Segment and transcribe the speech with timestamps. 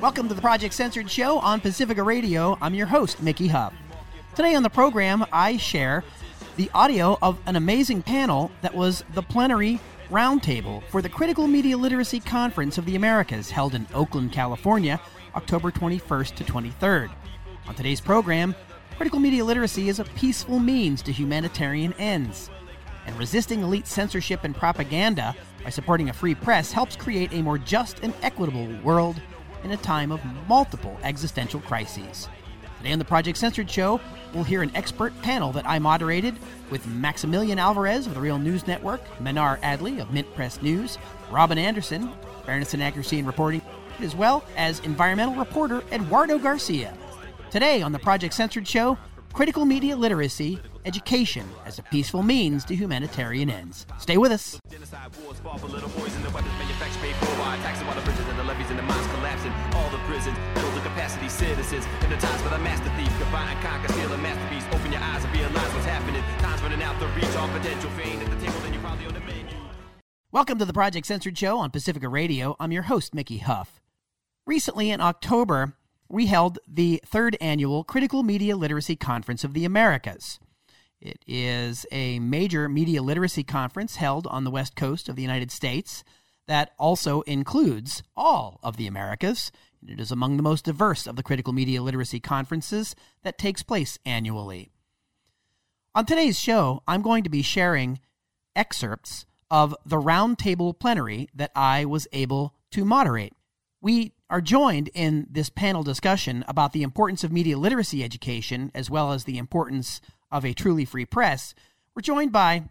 [0.00, 2.56] Welcome to the Project Censored Show on Pacifica Radio.
[2.62, 3.74] I'm your host, Mickey Huff.
[4.34, 6.04] Today on the program, I share
[6.56, 11.76] the audio of an amazing panel that was the plenary roundtable for the Critical Media
[11.76, 14.98] Literacy Conference of the Americas held in Oakland, California,
[15.34, 17.10] October 21st to 23rd.
[17.68, 18.54] On today's program,
[18.96, 22.48] critical media literacy is a peaceful means to humanitarian ends.
[23.06, 27.58] And resisting elite censorship and propaganda by supporting a free press helps create a more
[27.58, 29.20] just and equitable world
[29.62, 32.28] in a time of multiple existential crises.
[32.92, 34.00] On the Project Censored Show,
[34.32, 36.36] we'll hear an expert panel that I moderated
[36.70, 40.96] with Maximilian Alvarez of the Real News Network, Mnar Adley of Mint Press News,
[41.30, 42.10] Robin Anderson,
[42.44, 43.60] Fairness and Accuracy in Reporting,
[43.98, 46.96] as well as environmental reporter Eduardo Garcia.
[47.50, 48.96] Today on the Project Censored Show,
[49.32, 53.86] critical media literacy, education as a peaceful means to humanitarian ends.
[53.98, 54.58] Stay with us.
[54.70, 57.96] Genocide wars fought for little boys and the weapons manufactured paid for by taxing while
[57.96, 59.52] the bridges and the levees and the mines collapsing.
[59.74, 61.84] All the prisons filled with capacity citizens.
[62.00, 63.12] Hypnotized by the master thief.
[63.20, 64.64] Combine conquer, steal a masterpiece.
[64.72, 66.22] Open your eyes and realize what's happening.
[66.38, 67.90] Time's running out to reach all potential.
[67.98, 69.56] Fame at the table, then you probably on the menu.
[70.30, 72.54] Welcome to the Project Censored Show on Pacifica Radio.
[72.60, 73.80] I'm your host, Mickey Huff.
[74.46, 75.74] Recently, in October,
[76.08, 80.38] we held the third annual Critical Media Literacy Conference of the Americas.
[81.00, 85.50] It is a major media literacy conference held on the west coast of the United
[85.50, 86.04] States
[86.46, 89.50] that also includes all of the Americas.
[89.86, 93.98] It is among the most diverse of the critical media literacy conferences that takes place
[94.06, 94.70] annually.
[95.94, 98.00] On today's show, I'm going to be sharing
[98.54, 103.32] excerpts of the roundtable plenary that I was able to moderate.
[103.80, 108.90] We are joined in this panel discussion about the importance of media literacy education as
[108.90, 110.00] well as the importance
[110.30, 111.54] of a truly free press.
[111.94, 112.64] We're joined by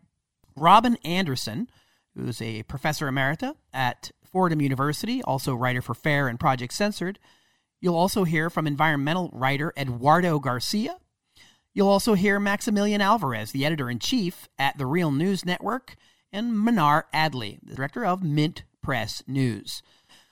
[0.55, 1.69] Robin Anderson,
[2.15, 7.19] who's a professor emerita at Fordham University, also writer for Fair and Project Censored.
[7.81, 10.97] You'll also hear from environmental writer Eduardo Garcia.
[11.73, 15.95] You'll also hear Maximilian Alvarez, the editor in chief at the Real News Network,
[16.31, 19.81] and Mnar Adley, the director of Mint Press News.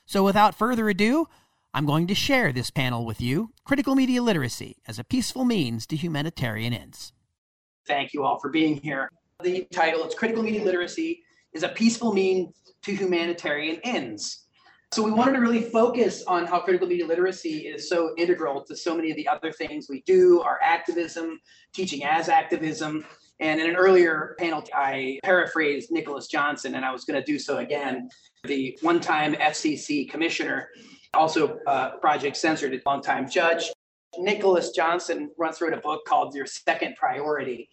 [0.06, 1.28] So, without further ado,
[1.76, 5.88] I'm going to share this panel with you Critical Media Literacy as a Peaceful Means
[5.88, 7.14] to Humanitarian Ends.
[7.88, 9.10] thank you all for being here.
[9.42, 12.54] The title, it's Critical Media Literacy is a Peaceful Means
[12.84, 14.46] to Humanitarian Ends.
[14.94, 18.76] So we wanted to really focus on how critical media literacy is so integral to
[18.76, 21.40] so many of the other things we do, our activism,
[21.74, 23.04] teaching as activism.
[23.40, 27.40] And in an earlier panel, I paraphrased Nicholas Johnson, and I was going to do
[27.40, 28.10] so again.
[28.44, 30.70] The one time FCC commissioner,
[31.14, 33.72] also uh, Project Censored, a longtime judge.
[34.18, 37.70] Nicholas Johnson once wrote a book called Your Second Priority.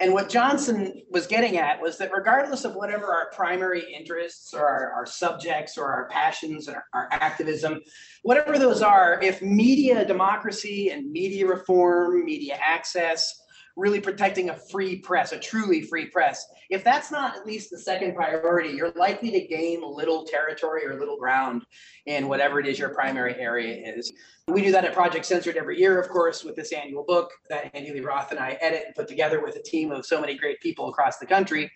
[0.00, 4.64] And what Johnson was getting at was that regardless of whatever our primary interests or
[4.64, 7.80] our, our subjects or our passions and our activism,
[8.22, 13.34] whatever those are, if media democracy and media reform, media access,
[13.78, 17.78] really protecting a free press, a truly free press, if that's not at least the
[17.78, 21.64] second priority, you're likely to gain little territory or little ground
[22.06, 24.12] in whatever it is your primary area is.
[24.48, 27.70] We do that at Project Censored every year, of course, with this annual book that
[27.74, 30.36] Andy Lee Roth and I edit and put together with a team of so many
[30.36, 31.70] great people across the country.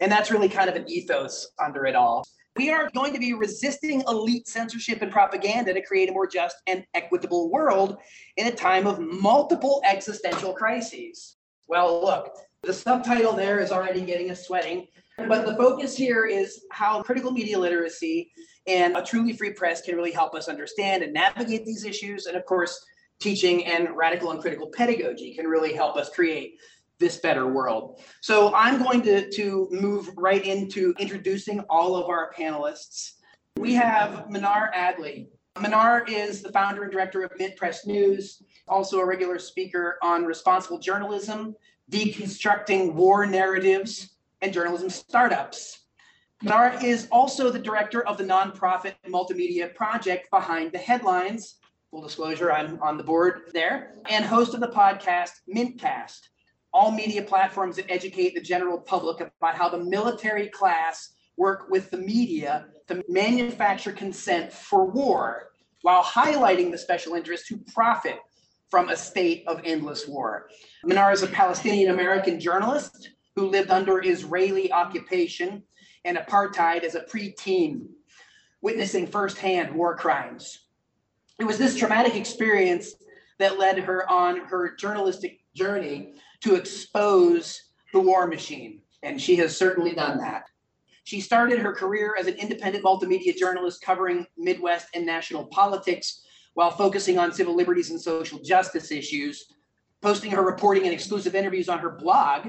[0.00, 2.22] And that's really kind of an ethos under it all.
[2.56, 6.56] We are going to be resisting elite censorship and propaganda to create a more just
[6.66, 7.98] and equitable world
[8.36, 11.35] in a time of multiple existential crises.
[11.68, 16.64] Well, look, the subtitle there is already getting us sweating, but the focus here is
[16.70, 18.30] how critical media literacy
[18.66, 22.26] and a truly free press can really help us understand and navigate these issues.
[22.26, 22.84] And of course,
[23.20, 26.58] teaching and radical and critical pedagogy can really help us create
[26.98, 28.00] this better world.
[28.20, 33.12] So I'm going to, to move right into introducing all of our panelists.
[33.58, 35.28] We have Mnar Adley.
[35.56, 40.26] Mnar is the founder and director of Mint Press News, also a regular speaker on
[40.26, 41.56] responsible journalism,
[41.90, 45.86] deconstructing war narratives, and journalism startups.
[46.44, 51.56] Mnar is also the director of the nonprofit multimedia project Behind the Headlines.
[51.90, 56.18] Full disclosure, I'm on the board there, and host of the podcast Mintcast,
[56.74, 61.90] all media platforms that educate the general public about how the military class work with
[61.90, 65.50] the media to manufacture consent for war
[65.82, 68.18] while highlighting the special interests who profit
[68.70, 70.48] from a state of endless war.
[70.84, 75.62] Mnar is a Palestinian American journalist who lived under Israeli occupation
[76.04, 77.86] and apartheid as a preteen,
[78.62, 80.66] witnessing firsthand war crimes.
[81.38, 82.94] It was this traumatic experience
[83.38, 87.60] that led her on her journalistic journey to expose
[87.92, 90.44] the war machine, and she has certainly done that.
[91.06, 96.24] She started her career as an independent multimedia journalist covering Midwest and national politics
[96.54, 99.46] while focusing on civil liberties and social justice issues,
[100.02, 102.48] posting her reporting and exclusive interviews on her blog,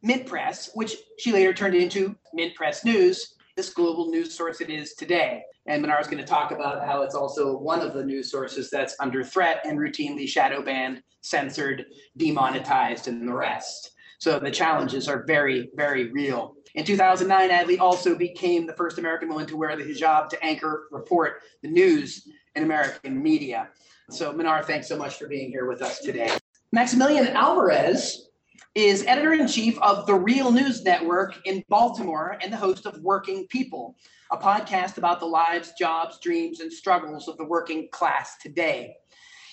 [0.00, 4.70] Mint Press, which she later turned into Mint Press News, this global news source it
[4.70, 5.42] is today.
[5.66, 8.70] And Mnar is going to talk about how it's also one of the news sources
[8.70, 11.86] that's under threat and routinely shadow banned, censored,
[12.16, 13.90] demonetized, and the rest.
[14.20, 16.55] So the challenges are very, very real.
[16.76, 20.88] In 2009, Adley also became the first American woman to wear the hijab to anchor,
[20.90, 23.70] report the news in American media.
[24.10, 26.30] So, Mnar, thanks so much for being here with us today.
[26.72, 28.28] Maximilian Alvarez
[28.74, 33.00] is editor in chief of the Real News Network in Baltimore and the host of
[33.00, 33.96] Working People,
[34.30, 38.96] a podcast about the lives, jobs, dreams, and struggles of the working class today.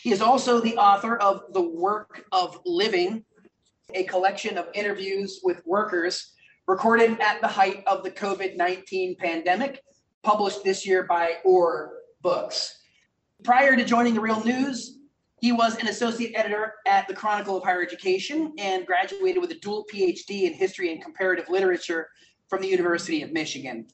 [0.02, 3.24] He is also the author of The Work of Living,
[3.94, 6.34] a collection of interviews with workers
[6.68, 9.82] recorded at the height of the COVID 19 pandemic,
[10.24, 12.78] published this year by Or Books.
[13.44, 15.00] Prior to joining the Real News,
[15.42, 19.60] he was an associate editor at the Chronicle of Higher Education and graduated with a
[19.60, 22.08] dual PhD in history and comparative literature
[22.48, 23.86] from the University of Michigan.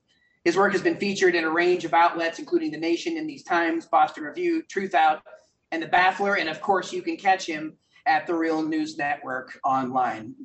[0.44, 3.44] His work has been featured in a range of outlets, including The Nation, In These
[3.44, 5.22] Times, Boston Review, Truthout,
[5.72, 6.40] and The Baffler.
[6.40, 7.74] And of course, you can catch him
[8.06, 10.36] at the Real News Network online.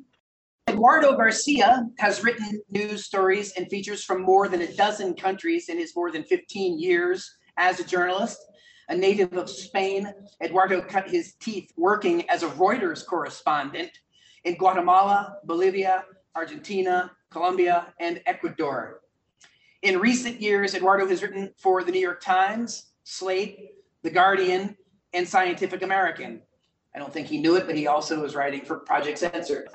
[0.67, 5.77] Eduardo Garcia has written news stories and features from more than a dozen countries in
[5.77, 8.39] his more than 15 years as a journalist.
[8.89, 13.91] A native of Spain, Eduardo cut his teeth working as a Reuters correspondent
[14.43, 16.03] in Guatemala, Bolivia,
[16.35, 19.01] Argentina, Colombia, and Ecuador.
[19.83, 23.69] In recent years, Eduardo has written for the New York Times, Slate,
[24.01, 24.75] The Guardian,
[25.13, 26.41] and Scientific American.
[26.95, 29.67] I don't think he knew it, but he also is writing for Project Censored.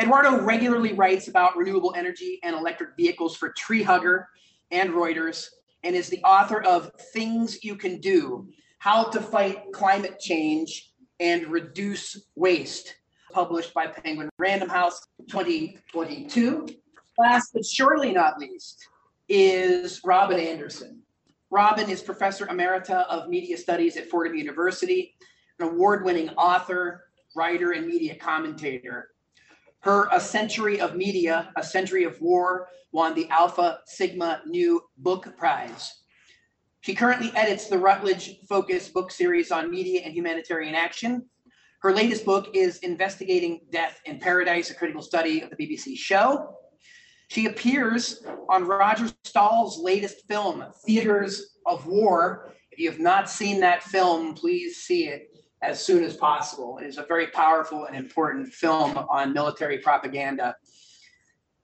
[0.00, 4.28] Eduardo regularly writes about renewable energy and electric vehicles for Tree Hugger
[4.72, 5.46] and Reuters,
[5.84, 8.48] and is the author of Things You Can Do
[8.78, 12.96] How to Fight Climate Change and Reduce Waste,
[13.32, 15.00] published by Penguin Random House
[15.30, 16.66] 2022.
[17.16, 18.84] Last but surely not least
[19.28, 21.02] is Robin Anderson.
[21.50, 25.14] Robin is Professor Emerita of Media Studies at Fordham University,
[25.60, 27.04] an award winning author,
[27.36, 29.10] writer, and media commentator.
[29.84, 35.36] Her A Century of Media, A Century of War won the Alpha Sigma Nu Book
[35.36, 36.04] Prize.
[36.80, 41.28] She currently edits the Routledge Focus book series on media and humanitarian action.
[41.82, 46.54] Her latest book is Investigating Death in Paradise, a critical study of the BBC show.
[47.28, 52.54] She appears on Roger Stahl's latest film, Theaters of War.
[52.70, 55.33] If you have not seen that film, please see it
[55.64, 56.78] as soon as possible.
[56.78, 60.56] It is a very powerful and important film on military propaganda.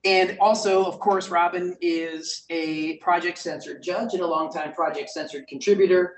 [0.03, 5.47] And also, of course, Robin is a Project Censored judge and a longtime Project Censored
[5.47, 6.17] contributor.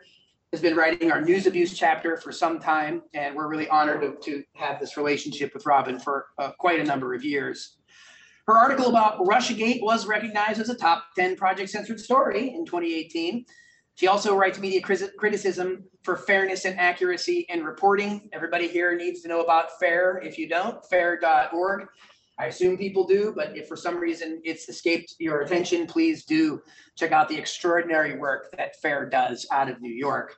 [0.54, 4.32] Has been writing our news abuse chapter for some time, and we're really honored to,
[4.32, 7.78] to have this relationship with Robin for uh, quite a number of years.
[8.46, 13.46] Her article about Russiagate was recognized as a top 10 Project Censored story in 2018.
[13.96, 18.30] She also writes media criticism for fairness and accuracy in reporting.
[18.34, 20.22] Everybody here needs to know about FAIR.
[20.24, 21.88] If you don't, fair.org.
[22.40, 26.62] I assume people do, but if for some reason it's escaped your attention, please do
[26.96, 30.38] check out the extraordinary work that FAIR does out of New York.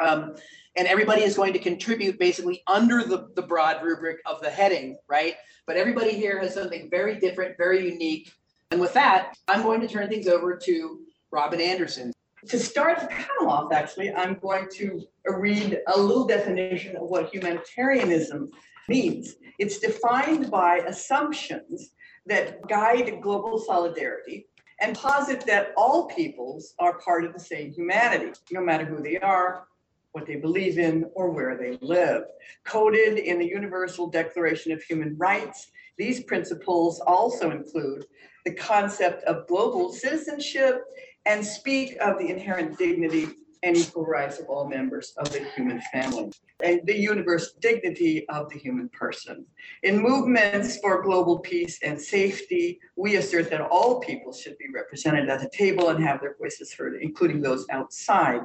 [0.00, 0.34] Um,
[0.76, 4.98] and everybody is going to contribute basically under the, the broad rubric of the heading,
[5.08, 5.36] right?
[5.66, 8.32] But everybody here has something very different, very unique.
[8.72, 12.12] And with that, I'm going to turn things over to Robin Anderson.
[12.48, 17.34] To start the panel off, actually, I'm going to read a little definition of what
[17.34, 18.50] humanitarianism
[18.88, 19.34] means.
[19.58, 21.94] It's defined by assumptions
[22.26, 24.46] that guide global solidarity
[24.80, 29.18] and posit that all peoples are part of the same humanity, no matter who they
[29.18, 29.66] are,
[30.12, 32.24] what they believe in, or where they live.
[32.64, 38.04] Coded in the Universal Declaration of Human Rights, these principles also include
[38.44, 40.82] the concept of global citizenship
[41.26, 43.28] and speak of the inherent dignity
[43.62, 46.30] and equal rights of all members of the human family
[46.62, 49.44] and the universal dignity of the human person.
[49.82, 55.28] In movements for global peace and safety, we assert that all people should be represented
[55.28, 58.42] at the table and have their voices heard, including those outside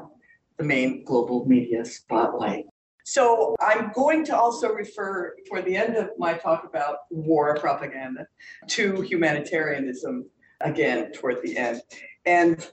[0.58, 2.66] the main global media spotlight.
[3.04, 8.28] So I'm going to also refer toward the end of my talk about war propaganda
[8.70, 10.26] to humanitarianism
[10.64, 11.82] again toward the end.
[12.26, 12.66] And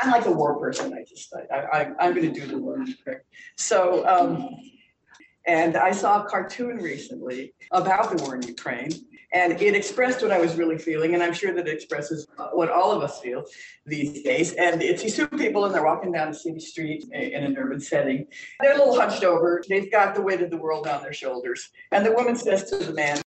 [0.00, 0.94] I'm like a war person.
[0.94, 2.84] I just, I, I, I'm going to do the war.
[3.56, 4.48] So, um,
[5.46, 8.92] and I saw a cartoon recently about the war in Ukraine,
[9.34, 11.14] and it expressed what I was really feeling.
[11.14, 13.44] And I'm sure that it expresses what all of us feel
[13.84, 14.52] these days.
[14.52, 17.80] And it's these two people, and they're walking down a city street in an urban
[17.80, 18.28] setting.
[18.60, 19.62] They're a little hunched over.
[19.68, 21.70] They've got the weight of the world on their shoulders.
[21.90, 23.20] And the woman says to the man,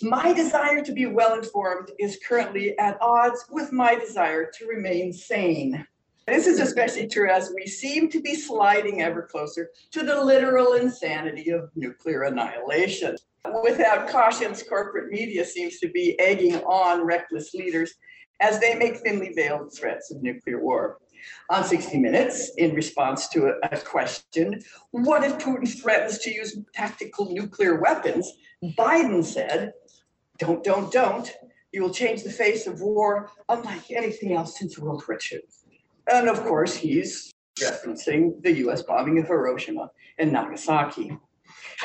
[0.00, 5.12] my desire to be well informed is currently at odds with my desire to remain
[5.12, 5.86] sane.
[6.26, 10.74] This is especially true as we seem to be sliding ever closer to the literal
[10.74, 13.16] insanity of nuclear annihilation.
[13.62, 17.92] Without cautions, corporate media seems to be egging on reckless leaders
[18.40, 20.98] as they make thinly veiled threats of nuclear war.
[21.50, 26.58] On 60 Minutes, in response to a, a question, what if Putin threatens to use
[26.74, 28.32] tactical nuclear weapons?
[28.76, 29.72] Biden said,
[30.38, 31.30] don't, don't, don't.
[31.72, 35.40] You will change the face of war unlike anything else since World War II.
[36.10, 41.16] And of course, he's referencing the US bombing of Hiroshima and Nagasaki.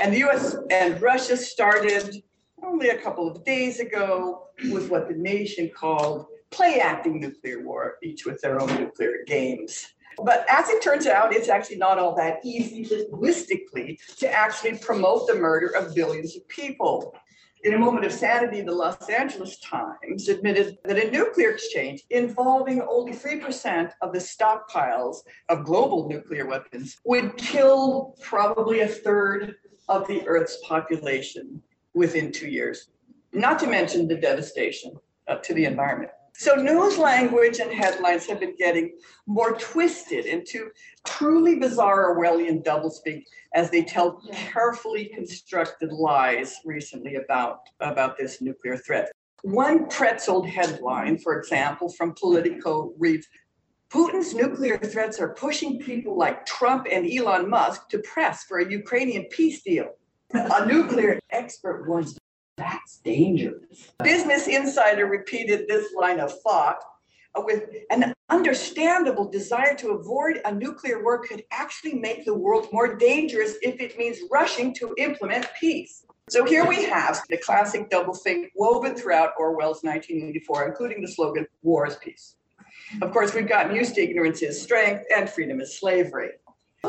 [0.02, 2.24] And the US and Russia started
[2.64, 7.98] only a couple of days ago with what the nation called play acting nuclear war,
[8.02, 9.88] each with their own nuclear games.
[10.24, 15.28] But as it turns out, it's actually not all that easy linguistically to actually promote
[15.28, 17.16] the murder of billions of people.
[17.64, 22.82] In a moment of sanity, the Los Angeles Times admitted that a nuclear exchange involving
[22.82, 25.18] only 3% of the stockpiles
[25.50, 29.56] of global nuclear weapons would kill probably a third
[29.90, 31.62] of the Earth's population
[31.96, 32.90] within two years,
[33.34, 34.96] not to mention the devastation
[35.28, 36.12] uh, to the environment.
[36.40, 38.94] So, news language and headlines have been getting
[39.26, 40.70] more twisted into
[41.04, 43.24] truly bizarre Orwellian doublespeak
[43.56, 49.12] as they tell carefully constructed lies recently about, about this nuclear threat.
[49.42, 53.26] One pretzeled headline, for example, from Politico reads
[53.90, 58.70] Putin's nuclear threats are pushing people like Trump and Elon Musk to press for a
[58.70, 59.88] Ukrainian peace deal.
[60.36, 62.16] A nuclear expert warns
[62.58, 63.92] that's dangerous.
[64.04, 66.80] Business Insider repeated this line of thought
[67.36, 72.96] with an understandable desire to avoid a nuclear war could actually make the world more
[72.96, 76.06] dangerous if it means rushing to implement peace.
[76.30, 81.88] So here we have the classic doublethink woven throughout Orwell's 1984, including the slogan, War
[81.88, 82.36] is Peace.
[83.02, 86.32] Of course, we've gotten used to ignorance is strength and freedom is slavery.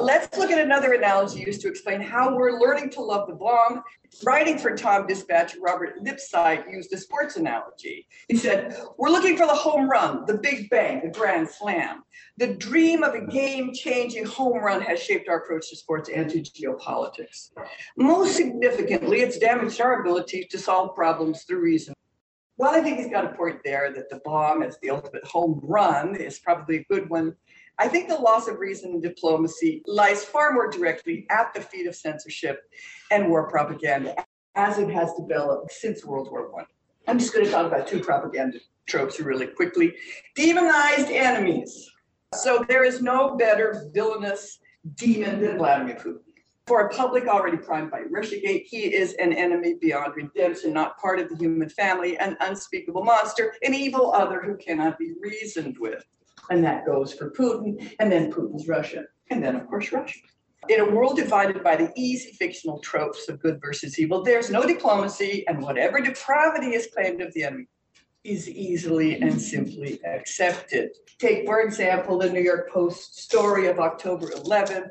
[0.01, 3.83] Let's look at another analogy used to explain how we're learning to love the bomb.
[4.25, 8.07] Writing for Tom Dispatch, Robert Lipsyte used a sports analogy.
[8.29, 12.05] He said, We're looking for the home run, the big bang, the grand slam.
[12.37, 16.31] The dream of a game changing home run has shaped our approach to sports and
[16.31, 17.51] to geopolitics.
[17.97, 21.95] Most significantly, it's damaged our ability to solve problems through reason.
[22.57, 25.61] Well, I think he's got a point there that the bomb as the ultimate home
[25.63, 27.37] run is probably a good one
[27.81, 31.87] I think the loss of reason in diplomacy lies far more directly at the feet
[31.87, 32.63] of censorship
[33.13, 34.17] and war propaganda
[34.57, 36.67] as it has developed since World War One.
[37.07, 39.95] I'm just going to talk about two propaganda tropes really quickly.
[40.35, 41.89] Demonized enemies.
[42.35, 44.59] So there is no better villainous
[44.97, 46.21] demon than Vladimir Putin.
[46.67, 51.19] For a public already primed by Russiagate, he is an enemy beyond redemption, not part
[51.19, 56.05] of the human family, an unspeakable monster, an evil other who cannot be reasoned with.
[56.51, 60.21] And that goes for Putin, and then Putin's Russia, and then, of course, Russia.
[60.69, 64.67] In a world divided by the easy fictional tropes of good versus evil, there's no
[64.67, 67.69] diplomacy, and whatever depravity is claimed of the enemy
[68.25, 70.91] is easily and simply accepted.
[71.19, 74.91] Take, for example, the New York Post story of October 11th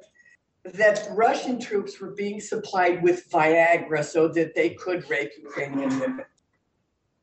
[0.64, 6.26] that Russian troops were being supplied with Viagra so that they could rape Ukrainian women.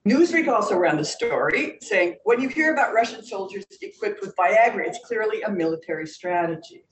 [0.06, 4.87] Newsweek also ran the story saying when you hear about Russian soldiers equipped with Viagra,
[4.87, 6.84] it's clearly a military strategy.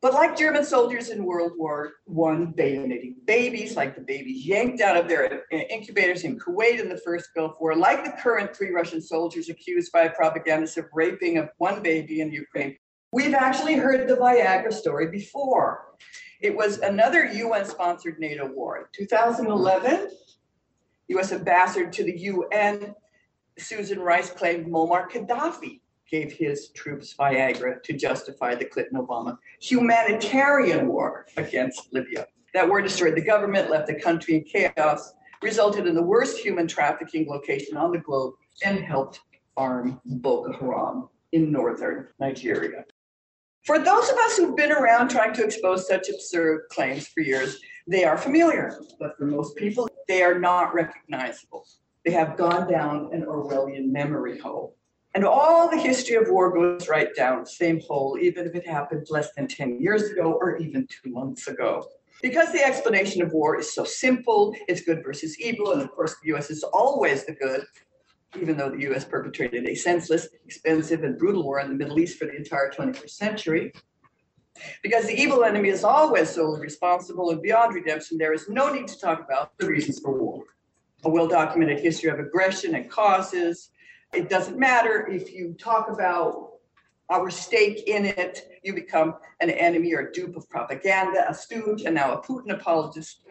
[0.00, 4.96] But like German soldiers in World War I, bayoneting babies, like the babies yanked out
[4.96, 9.02] of their incubators in Kuwait in the first Gulf War, like the current three Russian
[9.02, 12.76] soldiers accused by propagandists of raping of one baby in Ukraine,
[13.12, 15.96] we've actually heard the Viagra story before.
[16.40, 18.78] It was another UN sponsored NATO war.
[18.78, 20.10] In 2011,
[21.10, 21.32] U.S.
[21.32, 22.94] ambassador to the UN,
[23.58, 30.88] Susan Rice claimed Muammar Gaddafi gave his troops Viagra to justify the Clinton Obama humanitarian
[30.88, 32.26] war against Libya.
[32.54, 35.12] That war destroyed the government, left the country in chaos,
[35.42, 39.20] resulted in the worst human trafficking location on the globe, and helped
[39.56, 42.84] arm Boko Haram in northern Nigeria.
[43.64, 47.60] For those of us who've been around trying to expose such absurd claims for years,
[47.86, 51.64] they are familiar, but for most people, they are not recognizable.
[52.04, 54.74] They have gone down an Orwellian memory hole.
[55.14, 58.66] And all the history of war goes right down the same hole, even if it
[58.66, 61.86] happened less than 10 years ago or even two months ago.
[62.22, 66.16] Because the explanation of war is so simple, it's good versus evil, and of course,
[66.22, 67.64] the US is always the good,
[68.40, 72.18] even though the US perpetrated a senseless, expensive, and brutal war in the Middle East
[72.18, 73.72] for the entire 21st century.
[74.82, 78.88] Because the evil enemy is always solely responsible and beyond redemption, there is no need
[78.88, 80.44] to talk about the reasons for war.
[81.04, 83.70] A well documented history of aggression and causes.
[84.12, 86.50] It doesn't matter if you talk about
[87.10, 91.82] our stake in it, you become an enemy or a dupe of propaganda, a stooge,
[91.82, 93.26] and now a Putin apologist,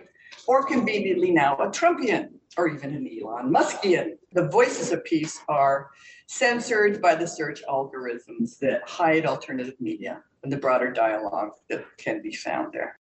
[0.48, 4.18] or conveniently now a Trumpian or even an Elon Muskian.
[4.34, 5.92] The voices of peace are
[6.30, 12.22] censored by the search algorithms that hide alternative media and the broader dialogue that can
[12.22, 13.00] be found there.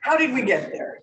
[0.00, 1.00] How did we get there?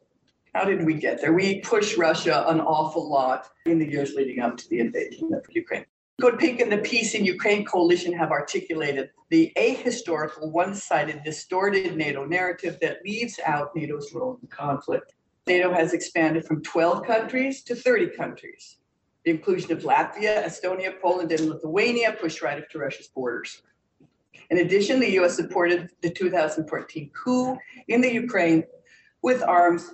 [0.55, 1.31] How did we get there?
[1.31, 5.45] We pushed Russia an awful lot in the years leading up to the invasion of
[5.51, 5.85] Ukraine.
[6.19, 11.95] Code Pink and the Peace in Ukraine Coalition have articulated the ahistorical, one sided, distorted
[11.95, 15.13] NATO narrative that leaves out NATO's role in the conflict.
[15.45, 18.77] NATO has expanded from 12 countries to 30 countries.
[19.25, 23.61] The inclusion of Latvia, Estonia, Poland, and Lithuania pushed right up to Russia's borders.
[24.49, 28.63] In addition, the US supported the 2014 coup in the Ukraine
[29.21, 29.93] with arms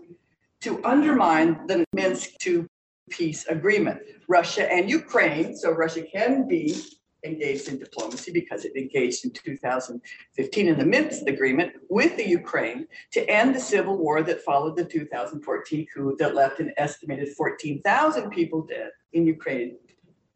[0.61, 2.65] to undermine the Minsk II
[3.09, 3.99] peace agreement.
[4.27, 6.75] Russia and Ukraine, so Russia can be
[7.23, 12.87] engaged in diplomacy because it engaged in 2015 in the Minsk agreement with the Ukraine
[13.11, 18.29] to end the civil war that followed the 2014 coup that left an estimated 14,000
[18.29, 19.77] people dead in Ukraine.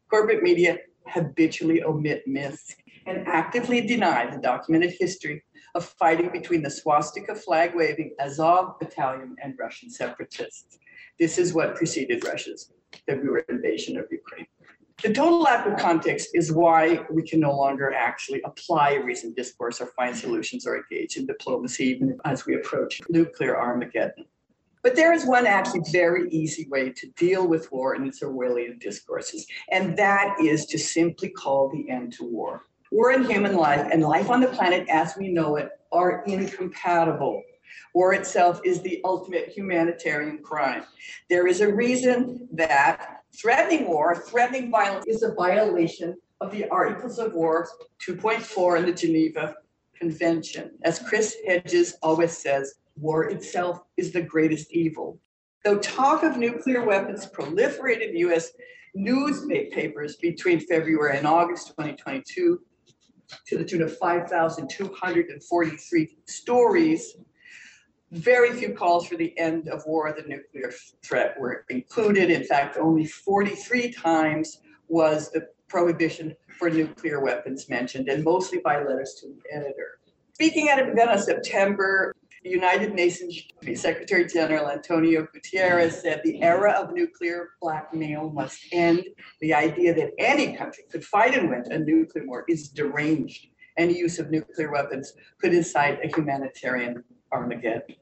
[0.09, 5.43] Corporate media habitually omit Minsk and actively deny the documented history
[5.75, 10.77] of fighting between the swastika flag waving Azov battalion and Russian separatists.
[11.19, 12.71] This is what preceded Russia's
[13.05, 14.47] February invasion of Ukraine.
[15.01, 19.81] The total lack of context is why we can no longer actually apply reasoned discourse
[19.81, 24.25] or find solutions or engage in diplomacy, even as we approach nuclear Armageddon.
[24.81, 28.79] But there is one actually very easy way to deal with war and its Orwellian
[28.79, 32.63] discourses, and that is to simply call the end to war.
[32.91, 37.41] War and human life and life on the planet as we know it are incompatible.
[37.93, 40.83] War itself is the ultimate humanitarian crime.
[41.29, 47.19] There is a reason that threatening war, threatening violence is a violation of the Articles
[47.19, 47.67] of War
[48.05, 49.55] 2.4 in the Geneva
[49.95, 50.71] Convention.
[50.83, 55.19] As Chris Hedges always says, war itself is the greatest evil.
[55.63, 58.51] Though talk of nuclear weapons proliferated in US
[58.93, 62.59] newspapers between February and August 2022
[63.47, 67.15] to the tune of 5,243 stories,
[68.13, 70.71] very few calls for the end of war the nuclear
[71.03, 72.29] threat were included.
[72.29, 78.77] In fact, only 43 times was the prohibition for nuclear weapons mentioned, and mostly by
[78.77, 79.99] letters to the editor.
[80.33, 83.41] Speaking at an event in September, United Nations
[83.75, 89.03] Secretary General Antonio Guterres said the era of nuclear blackmail must end.
[89.39, 93.47] The idea that any country could fight and win a nuclear war is deranged.
[93.77, 97.95] Any use of nuclear weapons could incite a humanitarian Armageddon.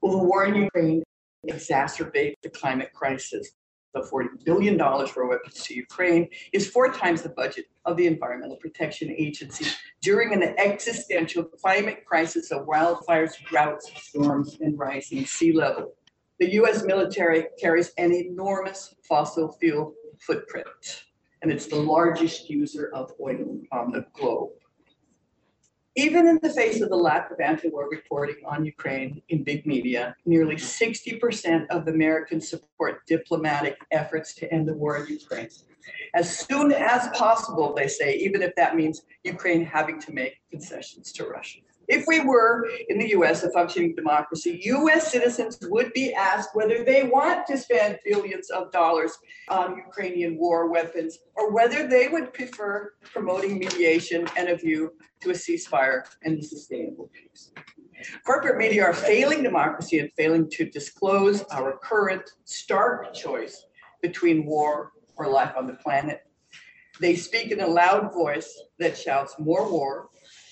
[0.00, 1.02] Will the war in Ukraine
[1.48, 3.50] exacerbate the climate crisis?
[3.94, 8.58] The $40 billion for weapons to Ukraine is four times the budget of the Environmental
[8.58, 9.66] Protection Agency
[10.02, 15.94] during an existential climate crisis of wildfires, droughts, storms, and rising sea level.
[16.38, 21.04] The US military carries an enormous fossil fuel footprint,
[21.40, 24.50] and it's the largest user of oil on the globe.
[25.98, 30.14] Even in the face of the lack of anti-war reporting on Ukraine in big media,
[30.26, 35.48] nearly 60% of Americans support diplomatic efforts to end the war in Ukraine.
[36.14, 41.12] As soon as possible, they say, even if that means Ukraine having to make concessions
[41.12, 41.60] to Russia.
[41.88, 46.84] If we were in the US a functioning democracy, US citizens would be asked whether
[46.84, 49.12] they want to spend billions of dollars
[49.48, 55.30] on Ukrainian war weapons or whether they would prefer promoting mediation and a view to
[55.30, 57.52] a ceasefire and sustainable peace.
[58.24, 63.64] Corporate media are failing democracy and failing to disclose our current stark choice
[64.02, 66.20] between war or life on the planet.
[67.00, 70.08] They speak in a loud voice that shouts more war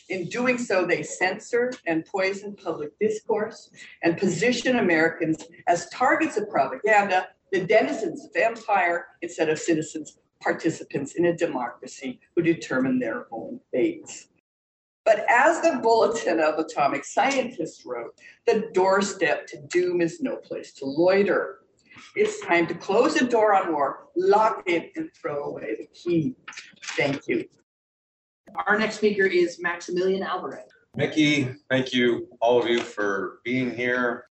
[0.08, 3.70] in doing so, they censor and poison public discourse
[4.02, 11.14] and position Americans as targets of propaganda, the denizens of empire, instead of citizens, participants
[11.14, 14.28] in a democracy who determine their own fates.
[15.04, 20.72] But as the Bulletin of Atomic Scientists wrote, the doorstep to doom is no place
[20.74, 21.60] to loiter.
[22.16, 26.34] It's time to close the door on war, lock it, and throw away the key.
[26.96, 27.44] Thank you.
[28.66, 30.64] Our next speaker is Maximilian Alvarez.
[30.96, 34.26] Mickey, thank you, all of you, for being here.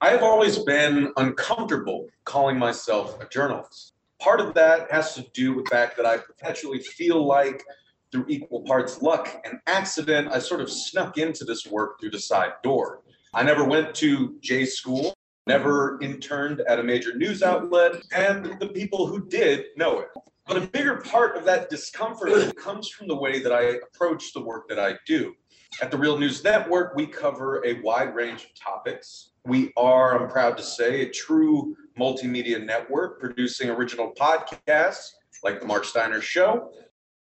[0.00, 3.92] I have always been uncomfortable calling myself a journalist.
[4.20, 7.62] Part of that has to do with the fact that I perpetually feel like,
[8.10, 12.18] through equal parts luck and accident, I sort of snuck into this work through the
[12.18, 13.02] side door.
[13.34, 15.14] I never went to J school,
[15.46, 20.08] never interned at a major news outlet, and the people who did know it.
[20.48, 24.40] But a bigger part of that discomfort comes from the way that I approach the
[24.40, 25.34] work that I do.
[25.82, 29.32] At the Real News Network, we cover a wide range of topics.
[29.44, 35.10] We are, I'm proud to say, a true multimedia network producing original podcasts
[35.44, 36.72] like The Mark Steiner Show,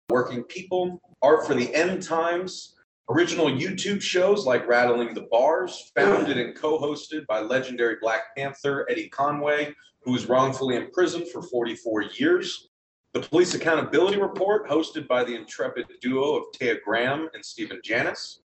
[0.09, 2.77] Working People, Art for the End Times,
[3.11, 8.87] original YouTube shows like Rattling the Bars, founded and co hosted by legendary Black Panther
[8.91, 12.71] Eddie Conway, who was wrongfully imprisoned for 44 years.
[13.13, 18.41] The Police Accountability Report, hosted by the intrepid duo of Taya Graham and Stephen Janis,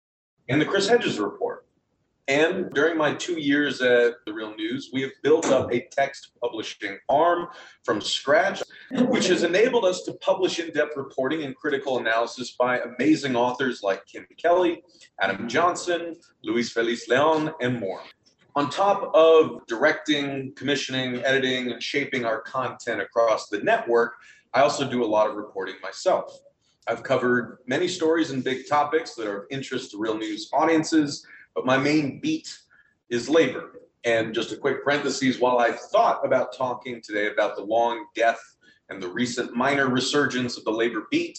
[0.50, 1.68] and the Chris Hedges Report.
[2.28, 6.32] And during my two years at The Real News, we have built up a text
[6.42, 7.50] publishing arm
[7.84, 12.80] from scratch, which has enabled us to publish in depth reporting and critical analysis by
[12.80, 14.82] amazing authors like Kim Kelly,
[15.22, 18.02] Adam Johnson, Luis Feliz Leon, and more.
[18.56, 24.16] On top of directing, commissioning, editing, and shaping our content across the network,
[24.56, 26.40] I also do a lot of reporting myself.
[26.88, 31.28] I've covered many stories and big topics that are of interest to real news audiences,
[31.54, 32.58] but my main beat
[33.10, 33.82] is labor.
[34.06, 38.40] And just a quick parenthesis while I thought about talking today about the long death
[38.88, 41.38] and the recent minor resurgence of the labor beat,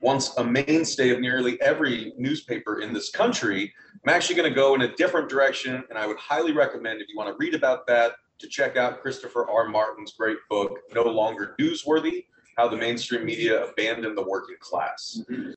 [0.00, 3.72] once a mainstay of nearly every newspaper in this country,
[4.06, 5.84] I'm actually going to go in a different direction.
[5.88, 9.00] And I would highly recommend, if you want to read about that, to check out
[9.00, 9.68] Christopher R.
[9.68, 12.24] Martin's great book, No Longer Newsworthy
[12.58, 15.22] how the mainstream media abandoned the working class.
[15.30, 15.52] Mm-hmm.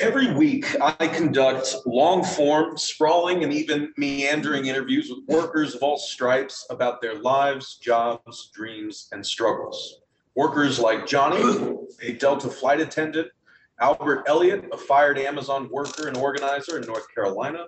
[0.00, 5.96] Every week, I conduct long form, sprawling, and even meandering interviews with workers of all
[5.96, 10.00] stripes about their lives, jobs, dreams, and struggles.
[10.34, 13.28] Workers like Johnny, a Delta flight attendant,
[13.80, 17.66] Albert Elliott, a fired Amazon worker and organizer in North Carolina,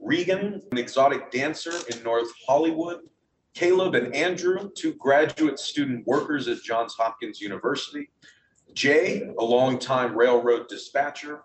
[0.00, 2.98] Regan, an exotic dancer in North Hollywood,
[3.58, 8.08] Caleb and Andrew, two graduate student workers at Johns Hopkins University,
[8.72, 11.42] Jay, a longtime railroad dispatcher,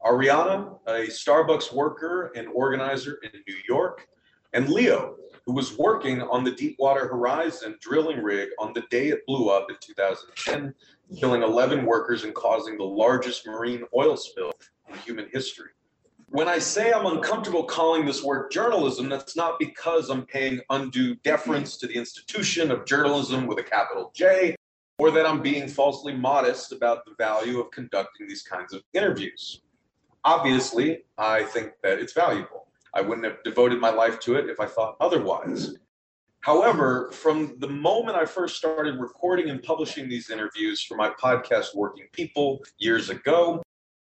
[0.00, 4.06] Ariana, a Starbucks worker and organizer in New York,
[4.52, 9.26] and Leo, who was working on the Deepwater Horizon drilling rig on the day it
[9.26, 10.72] blew up in 2010,
[11.18, 14.52] killing 11 workers and causing the largest marine oil spill
[14.88, 15.70] in human history.
[16.36, 21.14] When I say I'm uncomfortable calling this work journalism, that's not because I'm paying undue
[21.24, 24.54] deference to the institution of journalism with a capital J,
[24.98, 29.62] or that I'm being falsely modest about the value of conducting these kinds of interviews.
[30.24, 32.66] Obviously, I think that it's valuable.
[32.92, 35.74] I wouldn't have devoted my life to it if I thought otherwise.
[36.40, 41.74] However, from the moment I first started recording and publishing these interviews for my podcast,
[41.74, 43.62] Working People, years ago,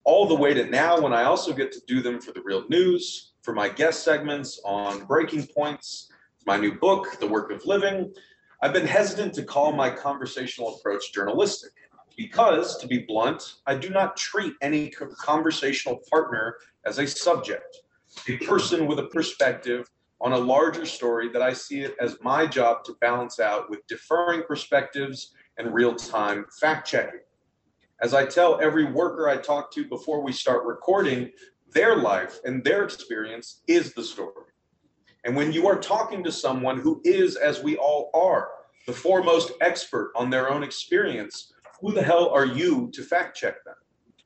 [0.04, 2.68] all the way to now when I also get to do them for the real
[2.70, 6.12] news, for my guest segments on breaking points,
[6.46, 8.14] my new book, The Work of Living.
[8.62, 11.72] I've been hesitant to call my conversational approach journalistic
[12.18, 17.78] because, to be blunt, I do not treat any conversational partner as a subject,
[18.28, 19.88] a person with a perspective
[20.20, 23.86] on a larger story that I see it as my job to balance out with
[23.88, 27.22] differing perspectives and real time fact checking.
[28.02, 31.30] As I tell every worker I talk to before we start recording,
[31.72, 34.48] their life and their experience is the story.
[35.24, 38.50] And when you are talking to someone who is, as we all are,
[38.88, 43.64] the foremost expert on their own experience, who the hell are you to fact check
[43.66, 43.76] them?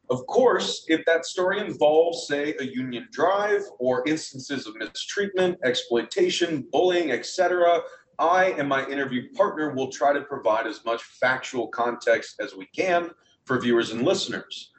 [0.09, 6.65] Of course, if that story involves, say, a union drive or instances of mistreatment, exploitation,
[6.71, 7.81] bullying, etc.,
[8.19, 12.67] I and my interview partner will try to provide as much factual context as we
[12.67, 13.09] can
[13.45, 14.71] for viewers and listeners.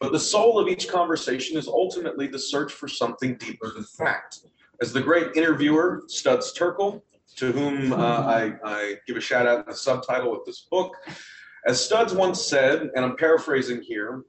[0.00, 4.40] But the soul of each conversation is ultimately the search for something deeper than fact.
[4.80, 7.02] As the great interviewer Studs Terkel,
[7.36, 10.96] to whom uh, I, I give a shout out in the subtitle of this book,
[11.66, 14.24] as Studs once said, and I'm paraphrasing here,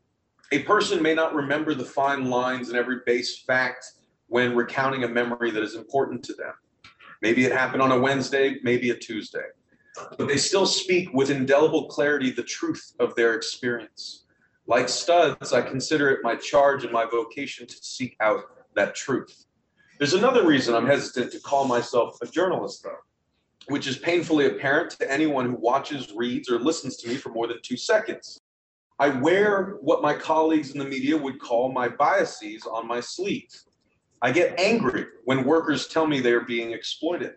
[0.51, 3.85] a person may not remember the fine lines in every base fact
[4.27, 6.53] when recounting a memory that is important to them.
[7.23, 9.47] Maybe it happened on a Wednesday, maybe a Tuesday
[10.17, 14.25] but they still speak with indelible clarity the truth of their experience.
[14.65, 18.43] Like studs, I consider it my charge and my vocation to seek out
[18.75, 19.45] that truth.
[19.99, 22.97] There's another reason I'm hesitant to call myself a journalist, though,
[23.67, 27.47] which is painfully apparent to anyone who watches, reads, or listens to me for more
[27.47, 28.39] than two seconds.
[28.99, 33.49] I wear what my colleagues in the media would call my biases on my sleeve.
[34.21, 37.33] I get angry when workers tell me they are being exploited.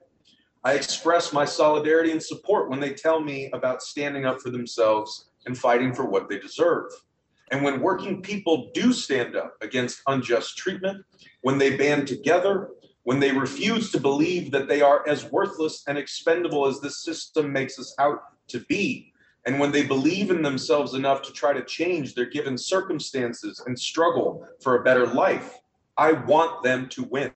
[0.66, 5.30] I express my solidarity and support when they tell me about standing up for themselves
[5.46, 6.90] and fighting for what they deserve.
[7.52, 11.04] And when working people do stand up against unjust treatment,
[11.42, 12.70] when they band together,
[13.04, 17.52] when they refuse to believe that they are as worthless and expendable as this system
[17.52, 19.12] makes us out to be,
[19.44, 23.78] and when they believe in themselves enough to try to change their given circumstances and
[23.78, 25.60] struggle for a better life,
[25.96, 27.30] I want them to win.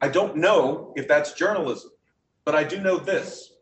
[0.00, 1.92] I don't know if that's journalism,
[2.46, 3.52] but I do know this.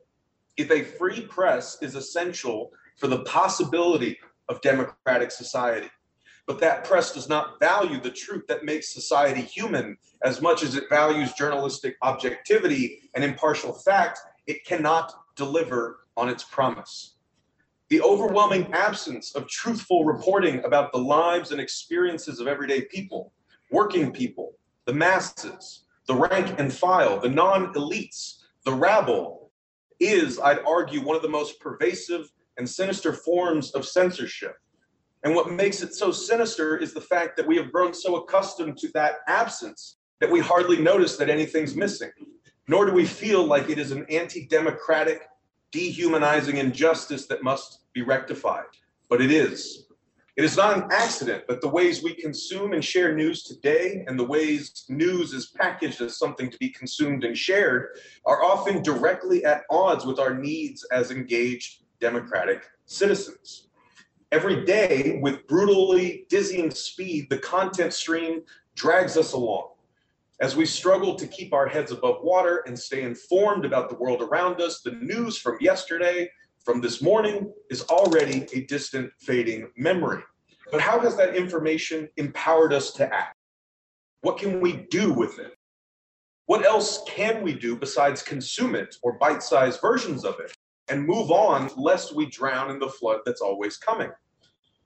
[0.57, 4.19] If a free press is essential for the possibility
[4.49, 5.91] of democratic society,
[6.47, 10.77] but that press does not value the truth that makes society human as much as
[10.77, 17.17] it values journalistic objectivity and impartial fact, it cannot deliver on its promise.
[17.89, 23.33] The overwhelming absence of truthful reporting about the lives and experiences of everyday people,
[23.71, 29.45] working people, the masses, the rank and file, the non elites, the rabble,
[30.01, 34.57] is, I'd argue, one of the most pervasive and sinister forms of censorship.
[35.23, 38.77] And what makes it so sinister is the fact that we have grown so accustomed
[38.79, 42.11] to that absence that we hardly notice that anything's missing.
[42.69, 45.23] Nor do we feel like it is an anti democratic,
[45.71, 48.65] dehumanizing injustice that must be rectified.
[49.09, 49.87] But it is.
[50.37, 54.19] It is not an accident that the ways we consume and share news today and
[54.19, 59.45] the ways news is packaged as something to be consumed and shared are often directly
[59.45, 63.69] at odds with our needs as engaged democratic citizens.
[64.33, 68.43] Every day, with brutally dizzying speed, the content stream
[68.75, 69.69] drags us along.
[70.41, 74.21] As we struggle to keep our heads above water and stay informed about the world
[74.21, 76.29] around us, the news from yesterday,
[76.65, 80.23] from this morning, is already a distant, fading memory.
[80.73, 83.37] But how has that information empowered us to act?
[84.23, 85.57] What can we do with it?
[86.47, 90.57] What else can we do besides consume it or bite sized versions of it
[90.89, 94.11] and move on lest we drown in the flood that's always coming?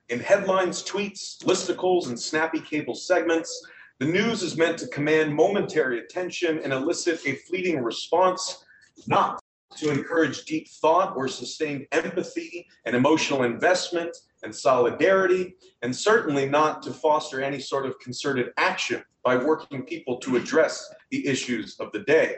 [0.09, 3.67] In headlines, tweets, listicles, and snappy cable segments,
[3.99, 8.65] the news is meant to command momentary attention and elicit a fleeting response,
[9.07, 9.41] not
[9.81, 16.83] to encourage deep thought or sustained empathy and emotional investment and solidarity, and certainly not
[16.83, 21.91] to foster any sort of concerted action by working people to address the issues of
[21.93, 22.37] the day.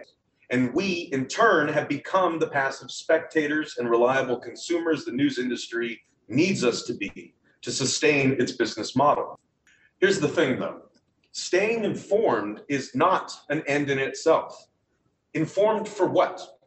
[0.50, 6.00] And we, in turn, have become the passive spectators and reliable consumers the news industry
[6.28, 9.38] needs us to be to sustain its business model.
[9.98, 10.82] Here's the thing though
[11.32, 14.66] staying informed is not an end in itself.
[15.34, 16.59] Informed for what?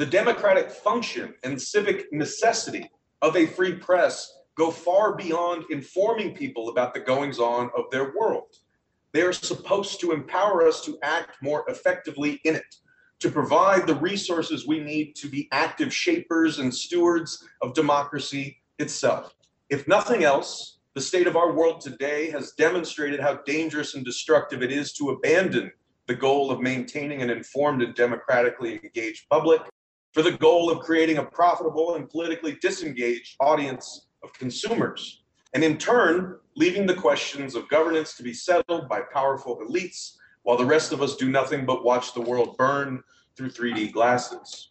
[0.00, 6.70] The democratic function and civic necessity of a free press go far beyond informing people
[6.70, 8.46] about the goings on of their world.
[9.12, 12.76] They are supposed to empower us to act more effectively in it,
[13.18, 19.34] to provide the resources we need to be active shapers and stewards of democracy itself.
[19.68, 24.62] If nothing else, the state of our world today has demonstrated how dangerous and destructive
[24.62, 25.70] it is to abandon
[26.06, 29.60] the goal of maintaining an informed and democratically engaged public
[30.12, 35.22] for the goal of creating a profitable and politically disengaged audience of consumers,
[35.54, 40.56] and in turn, leaving the questions of governance to be settled by powerful elites while
[40.56, 43.02] the rest of us do nothing but watch the world burn
[43.36, 44.70] through 3D glasses.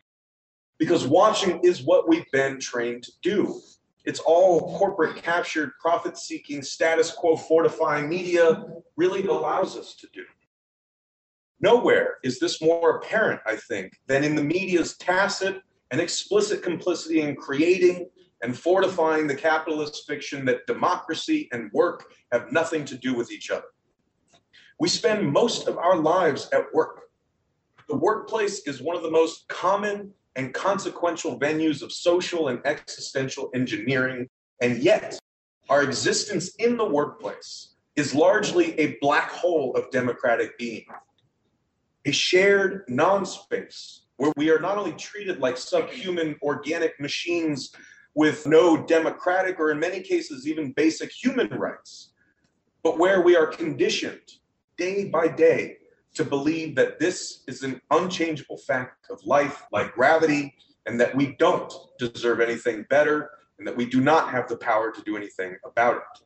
[0.78, 3.62] Because watching is what we've been trained to do.
[4.06, 8.63] It's all corporate captured, profit seeking, status quo fortifying media
[8.95, 10.23] really allows us to do.
[11.62, 17.22] Nowhere is this more apparent, I think, than in the media's tacit and explicit complicity
[17.22, 18.10] in creating
[18.41, 23.52] and fortifying the capitalist fiction that democracy and work have nothing to do with each
[23.52, 23.65] other.
[24.80, 27.02] We spend most of our lives at work.
[27.89, 33.50] The workplace is one of the most common and consequential venues of social and existential
[33.54, 34.30] engineering,
[34.62, 35.19] and yet
[35.67, 40.86] our existence in the workplace is largely a black hole of democratic being
[42.10, 47.72] a shared non-space where we are not only treated like subhuman organic machines
[48.15, 52.12] with no democratic or in many cases even basic human rights,
[52.84, 54.28] but where we are conditioned
[54.76, 55.78] day by day
[56.15, 60.56] to believe that this is an unchangeable fact of life like gravity
[60.88, 64.91] and that we don't deserve anything better and that we do not have the power
[64.91, 66.24] to do anything about it.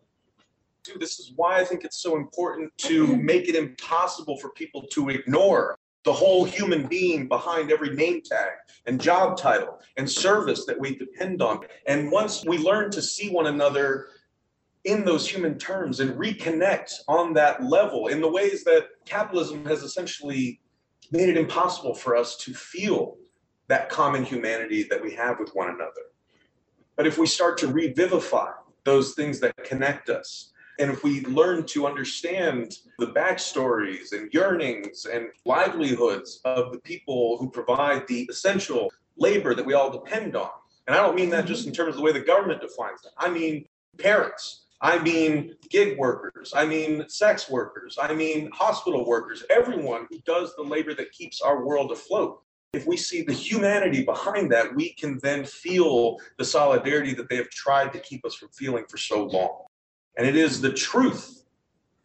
[1.00, 5.10] This is why I think it's so important to make it impossible for people to
[5.10, 8.52] ignore the whole human being behind every name tag
[8.86, 11.62] and job title and service that we depend on.
[11.88, 14.08] And once we learn to see one another
[14.84, 19.82] in those human terms and reconnect on that level in the ways that capitalism has
[19.82, 20.60] essentially
[21.12, 23.15] made it impossible for us to feel
[23.69, 25.91] that common humanity that we have with one another.
[26.98, 28.52] But if we start to revivify
[28.84, 35.05] those things that connect us, and if we learn to understand the backstories and yearnings
[35.05, 40.49] and livelihoods of the people who provide the essential labor that we all depend on,
[40.88, 43.12] and I don't mean that just in terms of the way the government defines it,
[43.17, 43.65] I mean
[43.99, 50.19] parents, I mean gig workers, I mean sex workers, I mean hospital workers, everyone who
[50.25, 52.41] does the labor that keeps our world afloat.
[52.73, 57.36] If we see the humanity behind that, we can then feel the solidarity that they
[57.36, 59.65] have tried to keep us from feeling for so long.
[60.17, 61.43] And it is the truth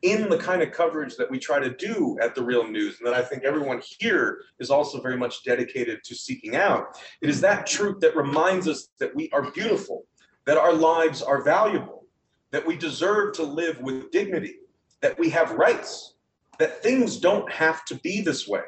[0.02, 3.06] in the kind of coverage that we try to do at the real news and
[3.06, 6.96] that I think everyone here is also very much dedicated to seeking out.
[7.20, 10.06] It is that truth that reminds us that we are beautiful,
[10.46, 12.06] that our lives are valuable,
[12.52, 14.56] that we deserve to live with dignity,
[15.00, 16.14] that we have rights,
[16.58, 18.62] that things don't have to be this way,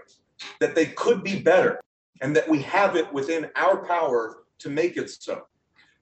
[0.59, 1.81] that they could be better,
[2.20, 5.42] and that we have it within our power to make it so.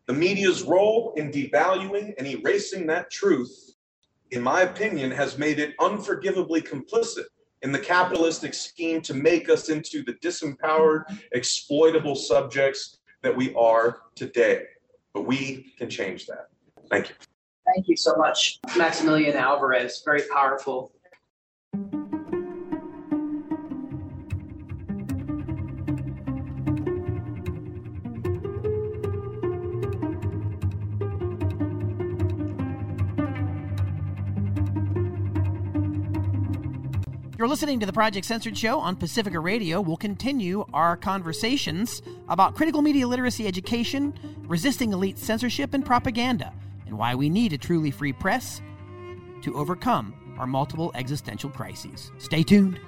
[0.08, 3.74] The media's role in devaluing and erasing that truth,
[4.30, 7.26] in my opinion, has made it unforgivably complicit
[7.60, 14.00] in the capitalistic scheme to make us into the disempowered, exploitable subjects that we are
[14.14, 14.62] today.
[15.12, 16.48] But we can change that.
[16.90, 17.14] Thank you.
[17.74, 20.00] Thank you so much, Maximilian Alvarez.
[20.06, 20.90] Very powerful.
[37.48, 39.80] Listening to the Project Censored Show on Pacifica Radio.
[39.80, 44.12] We'll continue our conversations about critical media literacy education,
[44.46, 46.52] resisting elite censorship and propaganda,
[46.86, 48.60] and why we need a truly free press
[49.40, 52.12] to overcome our multiple existential crises.
[52.18, 52.78] Stay tuned.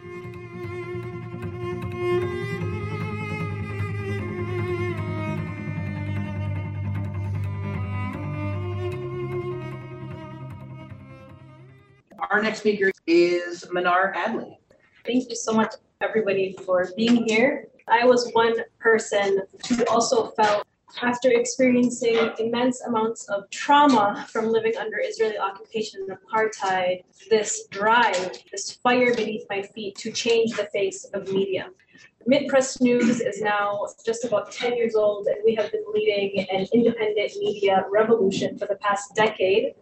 [12.30, 14.56] Our next speaker is Mnar Adley.
[15.06, 17.68] Thank you so much, everybody, for being here.
[17.88, 20.66] I was one person who also felt,
[21.02, 28.32] after experiencing immense amounts of trauma from living under Israeli occupation and apartheid, this drive,
[28.50, 31.68] this fire beneath my feet to change the face of media.
[32.48, 36.66] Press News is now just about 10 years old, and we have been leading an
[36.72, 39.74] independent media revolution for the past decade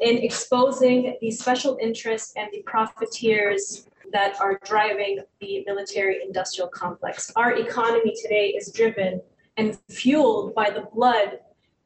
[0.00, 7.30] in exposing the special interests and the profiteers that are driving the military industrial complex.
[7.36, 9.20] Our economy today is driven
[9.56, 11.40] and fueled by the blood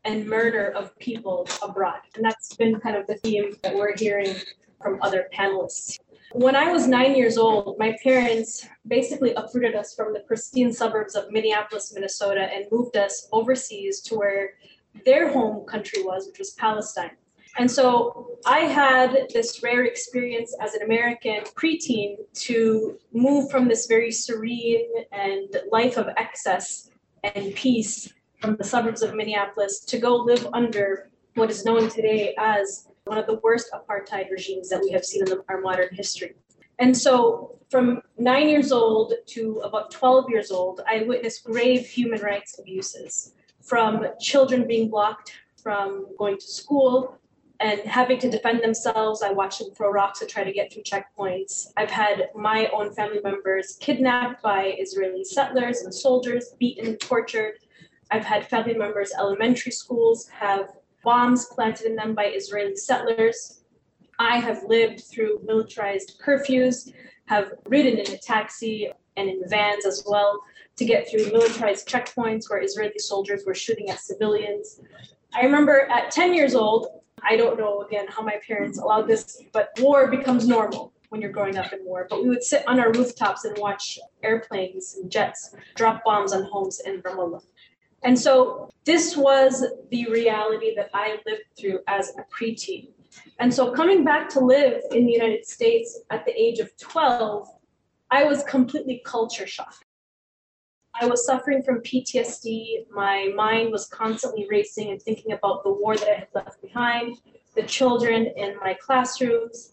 [0.04, 2.00] and murder of people abroad.
[2.14, 4.35] And that's been kind of the theme that we're hearing
[4.83, 5.98] from other panelists.
[6.33, 11.14] When I was nine years old, my parents basically uprooted us from the pristine suburbs
[11.14, 14.54] of Minneapolis, Minnesota, and moved us overseas to where
[15.04, 17.12] their home country was, which was Palestine.
[17.56, 23.86] And so I had this rare experience as an American preteen to move from this
[23.86, 26.90] very serene and life of excess
[27.22, 32.34] and peace from the suburbs of Minneapolis to go live under what is known today
[32.38, 36.34] as one of the worst apartheid regimes that we have seen in our modern history.
[36.78, 42.20] And so from nine years old to about 12 years old, I witnessed grave human
[42.20, 47.18] rights abuses from children being blocked from going to school
[47.64, 49.22] and having to defend themselves.
[49.22, 51.68] I watched them throw rocks to try to get through checkpoints.
[51.79, 57.55] I've had my own family members kidnapped by Israeli settlers and soldiers, beaten, tortured.
[58.11, 60.72] I've had family members, elementary schools, have
[61.05, 63.62] bombs planted in them by Israeli settlers.
[64.18, 66.92] I have lived through militarized curfews,
[67.29, 70.38] have ridden in a taxi and in vans as well
[70.76, 74.82] to get through militarized checkpoints where Israeli soldiers were shooting at civilians.
[75.32, 79.43] I remember at 10 years old, I don't know again how my parents allowed this,
[79.53, 82.07] but war becomes normal when you're growing up in war.
[82.09, 86.45] But we would sit on our rooftops and watch airplanes and jets drop bombs on
[86.45, 87.43] homes in Ramallah.
[88.03, 92.89] And so this was the reality that I lived through as a preteen.
[93.39, 97.49] And so coming back to live in the United States at the age of 12,
[98.11, 99.84] I was completely culture shocked.
[101.01, 102.90] I was suffering from PTSD.
[102.90, 107.18] My mind was constantly racing and thinking about the war that I had left behind,
[107.57, 109.72] the children in my classrooms.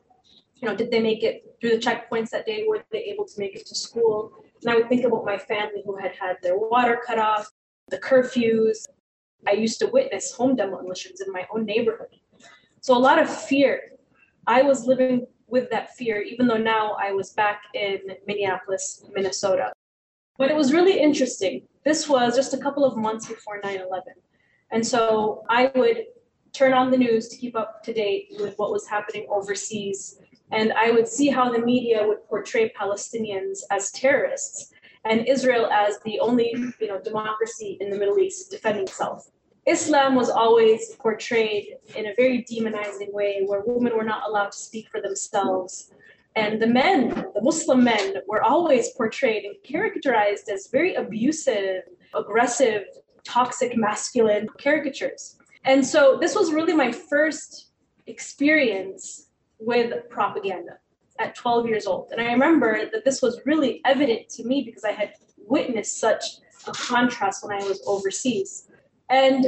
[0.55, 2.65] You know, did they make it through the checkpoints that day?
[2.67, 4.31] Were they able to make it to school?
[4.61, 7.51] And I would think about my family who had had their water cut off,
[7.89, 8.87] the curfews.
[9.47, 12.15] I used to witness home demolitions in my own neighborhood.
[12.79, 13.81] So a lot of fear.
[14.47, 19.71] I was living with that fear, even though now I was back in Minneapolis, Minnesota.
[20.41, 21.61] But it was really interesting.
[21.85, 24.13] This was just a couple of months before 9 11.
[24.71, 26.05] And so I would
[26.51, 30.19] turn on the news to keep up to date with what was happening overseas.
[30.51, 34.73] And I would see how the media would portray Palestinians as terrorists
[35.05, 39.29] and Israel as the only you know, democracy in the Middle East defending itself.
[39.67, 44.57] Islam was always portrayed in a very demonizing way where women were not allowed to
[44.57, 45.91] speak for themselves.
[46.35, 51.83] And the men, the Muslim men, were always portrayed and characterized as very abusive,
[52.15, 52.83] aggressive,
[53.23, 55.37] toxic, masculine caricatures.
[55.65, 57.71] And so this was really my first
[58.07, 59.27] experience
[59.59, 60.77] with propaganda
[61.19, 62.09] at 12 years old.
[62.11, 66.23] And I remember that this was really evident to me because I had witnessed such
[66.67, 68.67] a contrast when I was overseas.
[69.09, 69.45] And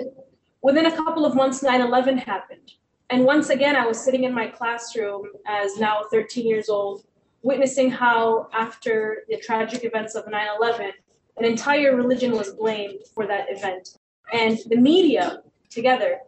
[0.62, 2.74] within a couple of months, 9 11 happened.
[3.10, 7.04] And once again, I was sitting in my classroom as now 13 years old,
[7.42, 10.92] witnessing how, after the tragic events of 9 11,
[11.38, 13.98] an entire religion was blamed for that event.
[14.32, 16.20] And the media together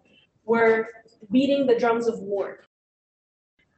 [0.45, 0.89] were
[1.31, 2.59] beating the drums of war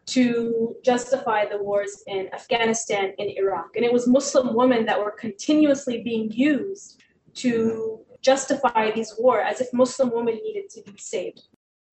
[0.08, 3.76] to justify the wars in Afghanistan and Iraq.
[3.76, 7.04] And it was Muslim women that were continuously being used
[7.36, 11.44] to justify these wars as if Muslim women needed to be saved.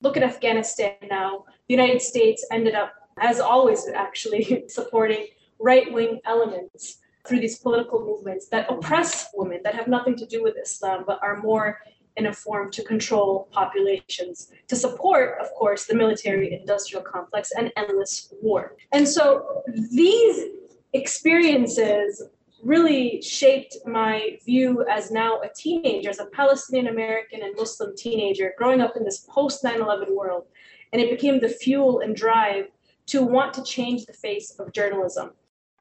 [0.01, 1.45] Look at Afghanistan now.
[1.69, 5.27] The United States ended up, as always, actually supporting
[5.59, 10.43] right wing elements through these political movements that oppress women, that have nothing to do
[10.43, 11.79] with Islam, but are more
[12.17, 17.73] in a form to control populations, to support, of course, the military industrial complex and
[17.77, 18.77] endless war.
[18.93, 20.45] And so these
[20.93, 22.23] experiences
[22.65, 28.55] really shaped my view as now a teenager, as a Palestinian American and Muslim teenager
[28.57, 30.47] growing up in this post 9 11 world.
[30.93, 32.67] And it became the fuel and drive
[33.07, 35.33] to want to change the face of journalism.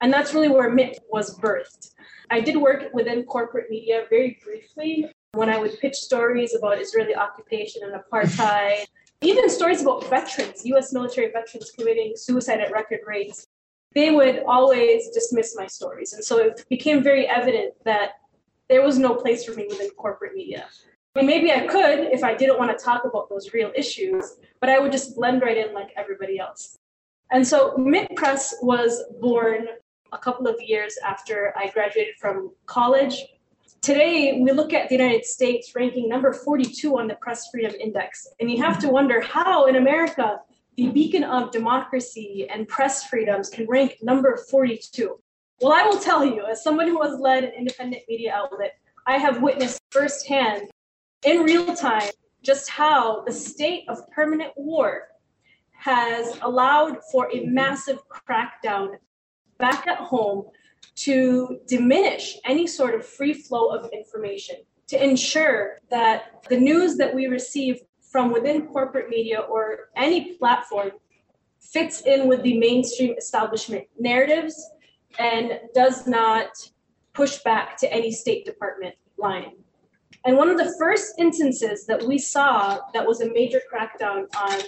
[0.02, 1.92] And that's really where Mint was birthed.
[2.30, 7.16] I did work within corporate media very briefly when I would pitch stories about Israeli
[7.16, 8.86] occupation and apartheid,
[9.22, 13.48] even stories about veterans, US military veterans committing suicide at record rates
[13.96, 16.14] they would always dismiss my stories.
[16.14, 18.14] And so it became very evident that
[18.70, 20.66] there was no place for me within corporate media.
[21.16, 24.38] I mean, maybe I could if I didn't want to talk about those real issues,
[24.60, 26.78] but I would just blend right in like everybody else.
[27.32, 29.68] And so MintPress was born
[30.12, 33.26] a couple of years after I graduated from college.
[33.82, 38.28] Today, we look at the United States ranking number 42 on the Press Freedom Index.
[38.40, 40.40] And you have to wonder how in America
[40.76, 45.20] the beacon of democracy and press freedoms can rank number 42.
[45.62, 48.74] Well, I will tell you, as someone who has led an independent media outlet,
[49.06, 50.70] I have witnessed firsthand
[51.26, 52.10] in real time
[52.42, 55.08] just how the state of permanent war
[55.72, 58.96] has allowed for a massive crackdown
[59.58, 60.46] back at home
[60.96, 64.56] to diminish any sort of free flow of information,
[64.88, 67.80] to ensure that the news that we receive
[68.14, 70.92] from within corporate media or any platform
[71.60, 74.70] fits in with the mainstream establishment narratives
[75.18, 76.50] and does not
[77.14, 79.54] push back to any State Department line.
[80.26, 84.62] And one of the first instances that we saw that was a major crackdown on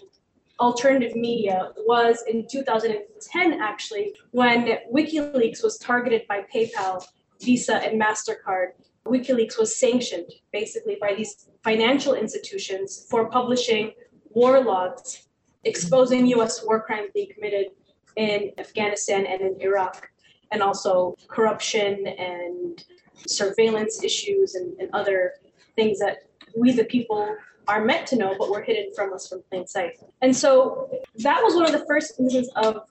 [0.59, 7.05] alternative media was in 2010, actually, when WikiLeaks was targeted by PayPal,
[7.41, 8.69] Visa, and MasterCard
[9.05, 13.91] WikiLeaks was sanctioned basically by these financial institutions for publishing
[14.31, 15.25] war logs
[15.65, 17.67] exposing US war crimes being committed
[18.15, 20.09] in Afghanistan and in Iraq,
[20.51, 22.85] and also corruption and
[23.27, 25.33] surveillance issues and, and other
[25.75, 26.19] things that
[26.55, 27.35] we, the people,
[27.67, 29.97] are meant to know, but were hidden from us from plain sight.
[30.21, 32.83] And so that was one of the first instances of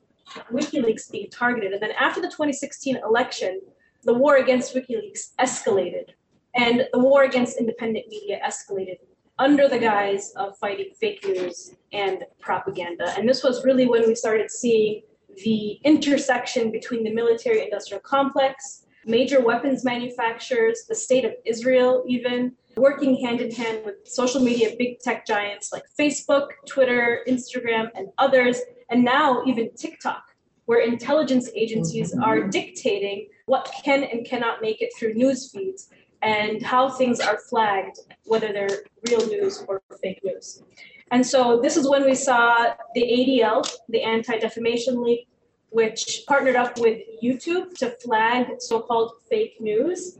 [0.52, 1.72] WikiLeaks being targeted.
[1.72, 3.60] And then after the 2016 election,
[4.04, 6.10] the war against WikiLeaks escalated,
[6.54, 8.98] and the war against independent media escalated
[9.38, 13.12] under the guise of fighting fake news and propaganda.
[13.18, 15.02] And this was really when we started seeing
[15.44, 22.52] the intersection between the military industrial complex, major weapons manufacturers, the state of Israel, even
[22.76, 28.08] working hand in hand with social media big tech giants like Facebook, Twitter, Instagram, and
[28.18, 30.33] others, and now even TikTok
[30.66, 32.22] where intelligence agencies mm-hmm.
[32.22, 35.88] are dictating what can and cannot make it through news feeds
[36.22, 40.62] and how things are flagged, whether they're real news or fake news.
[41.10, 45.26] And so this is when we saw the ADL, the Anti Defamation League,
[45.68, 50.18] which partnered up with YouTube to flag so called fake news.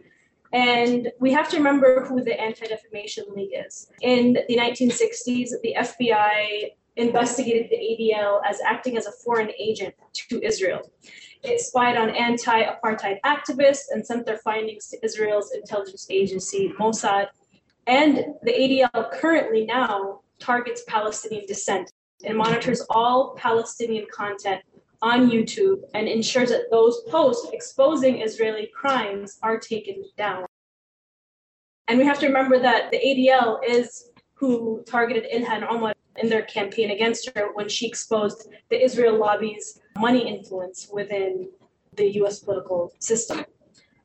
[0.53, 3.89] And we have to remember who the Anti Defamation League is.
[4.03, 10.41] In the 1960s, the FBI investigated the ADL as acting as a foreign agent to
[10.43, 10.81] Israel.
[11.43, 17.29] It spied on anti apartheid activists and sent their findings to Israel's intelligence agency, Mossad.
[17.87, 21.93] And the ADL currently now targets Palestinian dissent
[22.25, 24.63] and monitors all Palestinian content
[25.03, 30.47] on YouTube and ensures that those posts exposing Israeli crimes are taken down.
[31.89, 35.94] And we have to remember that the ADL is who targeted Ilhan Omar
[36.25, 41.51] in their campaign against her when she exposed the Israel lobby's money influence within
[41.97, 43.45] the US political system.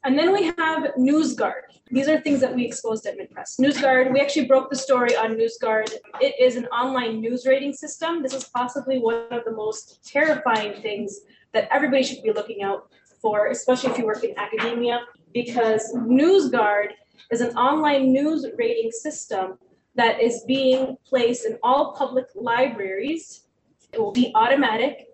[0.04, 1.64] And then we have NewsGuard.
[1.92, 3.60] These are things that we exposed at MintPress.
[3.60, 5.90] NewsGuard, we actually broke the story on NewsGuard.
[6.22, 8.22] It is an online news rating system.
[8.22, 11.22] This is possibly one of the most terrifying things
[11.54, 12.90] that everybody should be looking out
[13.22, 15.00] for, especially if you work in academia,
[15.34, 16.90] because NewsGuard
[17.32, 19.58] is an online news rating system
[20.00, 23.48] that is being placed in all public libraries.
[23.92, 25.08] It will be automatic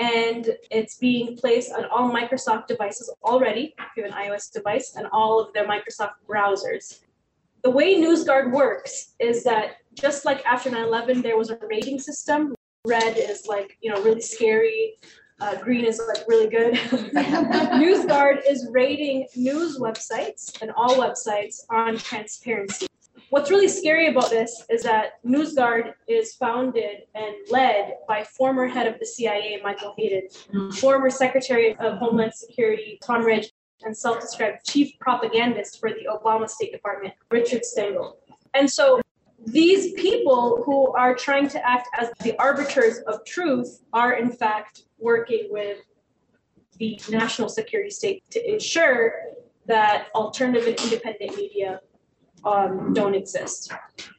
[0.00, 4.96] and it's being placed on all Microsoft devices already, if you have an iOS device,
[4.96, 7.00] and all of their Microsoft browsers.
[7.62, 12.54] The way NewsGuard works is that just like after 9/11, there was a rating system.
[12.84, 14.94] Red is like you know really scary.
[15.40, 16.74] Uh, green is like really good.
[17.82, 22.86] NewsGuard is rating news websites and all websites on transparency.
[23.32, 28.86] What's really scary about this is that NewsGuard is founded and led by former head
[28.86, 30.28] of the CIA, Michael Hayden,
[30.72, 33.50] former Secretary of Homeland Security, Tom Ridge,
[33.84, 38.18] and self described chief propagandist for the Obama State Department, Richard Stengel.
[38.52, 39.00] And so
[39.46, 44.82] these people who are trying to act as the arbiters of truth are, in fact,
[44.98, 45.78] working with
[46.76, 49.14] the national security state to ensure
[49.64, 51.80] that alternative and independent media
[52.44, 53.72] um, don't exist.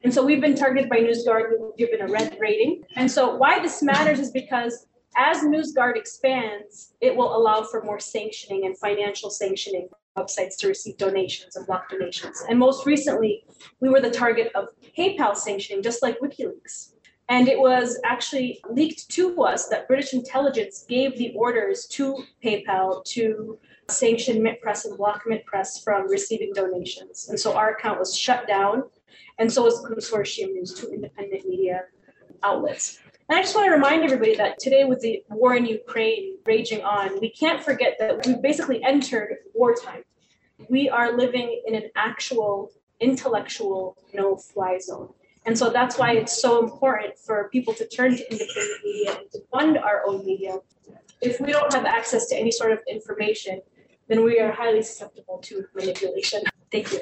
[0.03, 2.83] And so we've been targeted by NewsGuard, we've given a red rating.
[2.95, 7.99] And so why this matters is because as NewsGuard expands, it will allow for more
[7.99, 12.43] sanctioning and financial sanctioning websites to receive donations and block donations.
[12.49, 13.45] And most recently,
[13.79, 16.93] we were the target of PayPal sanctioning, just like WikiLeaks.
[17.29, 23.03] And it was actually leaked to us that British intelligence gave the orders to PayPal
[23.05, 23.57] to
[23.89, 27.29] sanction Mint Press and block Mint Press from receiving donations.
[27.29, 28.83] And so our account was shut down,
[29.39, 31.83] and so was Consortium News, two independent media
[32.43, 32.99] outlets.
[33.29, 36.83] And I just want to remind everybody that today, with the war in Ukraine raging
[36.83, 40.03] on, we can't forget that we basically entered wartime.
[40.69, 42.69] We are living in an actual
[42.99, 45.13] intellectual no fly zone.
[45.45, 49.31] And so that's why it's so important for people to turn to independent media and
[49.31, 50.57] to fund our own media.
[51.21, 53.61] If we don't have access to any sort of information,
[54.07, 56.41] then we are highly susceptible to manipulation.
[56.71, 57.01] Thank you.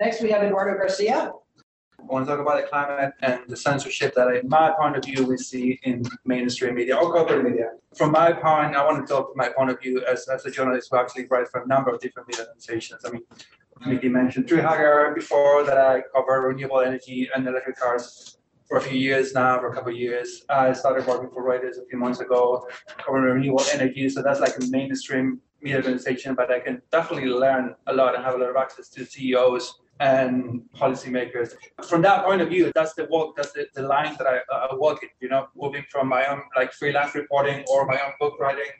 [0.00, 1.32] Next, we have Eduardo Garcia.
[1.98, 5.04] I want to talk about the climate and the censorship that, in my point of
[5.04, 7.70] view, we see in mainstream media or corporate media.
[7.96, 10.50] From my point, I want to talk from my point of view as, as a
[10.50, 13.02] journalist who actually writes for a number of different media organizations.
[13.06, 13.22] I mean,
[13.86, 18.36] Mickey mentioned Tree Hugger before that I cover renewable energy and electric cars
[18.68, 20.44] for a few years now, for a couple of years.
[20.48, 22.66] I started working for Reuters a few months ago,
[22.98, 24.08] covering renewable energy.
[24.08, 28.22] So that's like a mainstream media organization, but I can definitely learn a lot and
[28.22, 31.54] have a lot of access to CEOs and policymakers.
[31.88, 34.74] From that point of view, that's the walk, that's the, the line that I, I
[34.74, 38.38] walk in, you know, moving from my own like freelance reporting or my own book
[38.38, 38.72] writing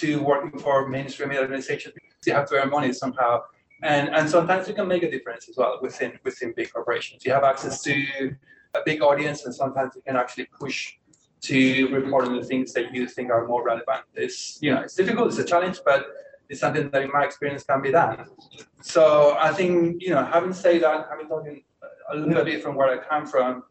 [0.00, 1.94] to working for mainstream media organizations.
[2.26, 3.42] You have to earn money somehow.
[3.82, 7.24] And, and sometimes you can make a difference as well within within big corporations.
[7.24, 7.92] You have access to
[8.74, 10.94] a big audience, and sometimes you can actually push
[11.42, 14.02] to report on the things that you think are more relevant.
[14.14, 16.06] It's you know it's difficult, it's a challenge, but
[16.48, 18.26] it's something that in my experience can be done.
[18.82, 21.64] So I think, you know, having said that, having talking
[22.10, 23.64] a little bit from where I come from,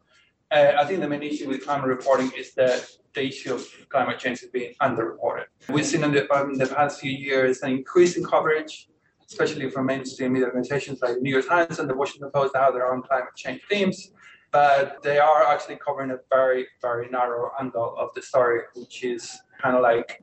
[0.50, 4.18] uh, I think the main issue with climate reporting is that the issue of climate
[4.18, 5.44] change is being underreported.
[5.68, 8.88] We've seen in the, um, in the past few years an increase in coverage,
[9.26, 12.74] especially from mainstream media organizations like New York Times and the Washington Post that have
[12.74, 14.10] their own climate change themes.
[14.50, 19.36] But they are actually covering a very, very narrow angle of the story, which is
[19.60, 20.22] kind of like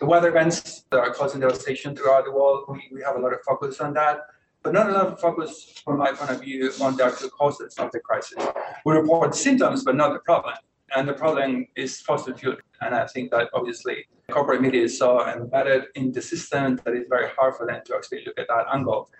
[0.00, 3.32] the weather events that are causing devastation throughout the world, we, we have a lot
[3.32, 4.20] of focus on that,
[4.62, 8.00] but not enough focus from my point of view on the actual causes of the
[8.00, 8.42] crisis.
[8.84, 10.54] We report symptoms, but not the problem.
[10.96, 12.56] And the problem is fossil fuel.
[12.80, 17.08] And I think that obviously corporate media is so embedded in the system that it's
[17.08, 19.10] very hard for them to actually look at that angle.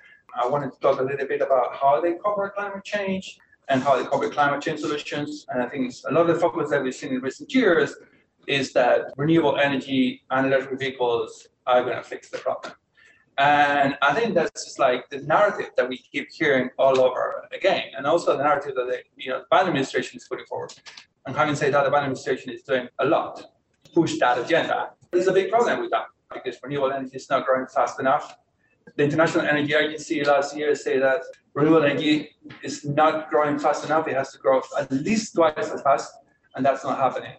[0.41, 3.39] I wanted to talk a little bit about how they cover climate change
[3.69, 5.47] and how they cover climate change solutions.
[5.49, 7.95] And I think a lot of the focus that we've seen in recent years
[8.47, 12.75] is that renewable energy and electric vehicles are going to fix the problem.
[13.37, 17.87] And I think that's just like the narrative that we keep hearing all over again,
[17.97, 20.73] and also the narrative that the you know Biden administration is putting forward.
[21.27, 23.37] And having said that, the Biden administration is doing a lot
[23.85, 24.91] to push that agenda.
[25.11, 28.37] There's a big problem with that because renewable energy is not growing fast enough.
[28.97, 31.23] The International Energy Agency last year said that
[31.55, 34.07] renewable energy is not growing fast enough.
[34.07, 36.15] It has to grow at least twice as fast,
[36.55, 37.33] and that's not happening.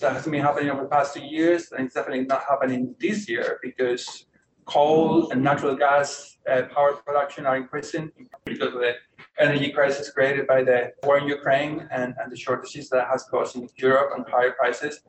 [0.00, 3.28] That hasn't been happening over the past two years, and it's definitely not happening this
[3.28, 4.26] year because
[4.64, 8.12] coal and natural gas uh, power production are increasing
[8.44, 8.92] because of the
[9.40, 13.56] energy crisis created by the war in Ukraine and, and the shortages that has caused
[13.56, 15.00] in Europe and higher prices.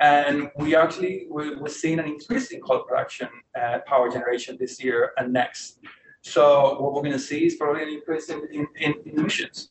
[0.00, 3.28] And we actually, we, we're seeing an increase in coal production,
[3.60, 5.78] uh, power generation this year and next.
[6.22, 9.68] So what we're going to see is probably an increase in, in, in emissions.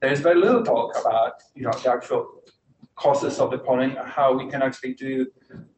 [0.00, 2.41] There's very little talk about, you know, the actual
[3.02, 5.26] causes of the polling, how we can actually do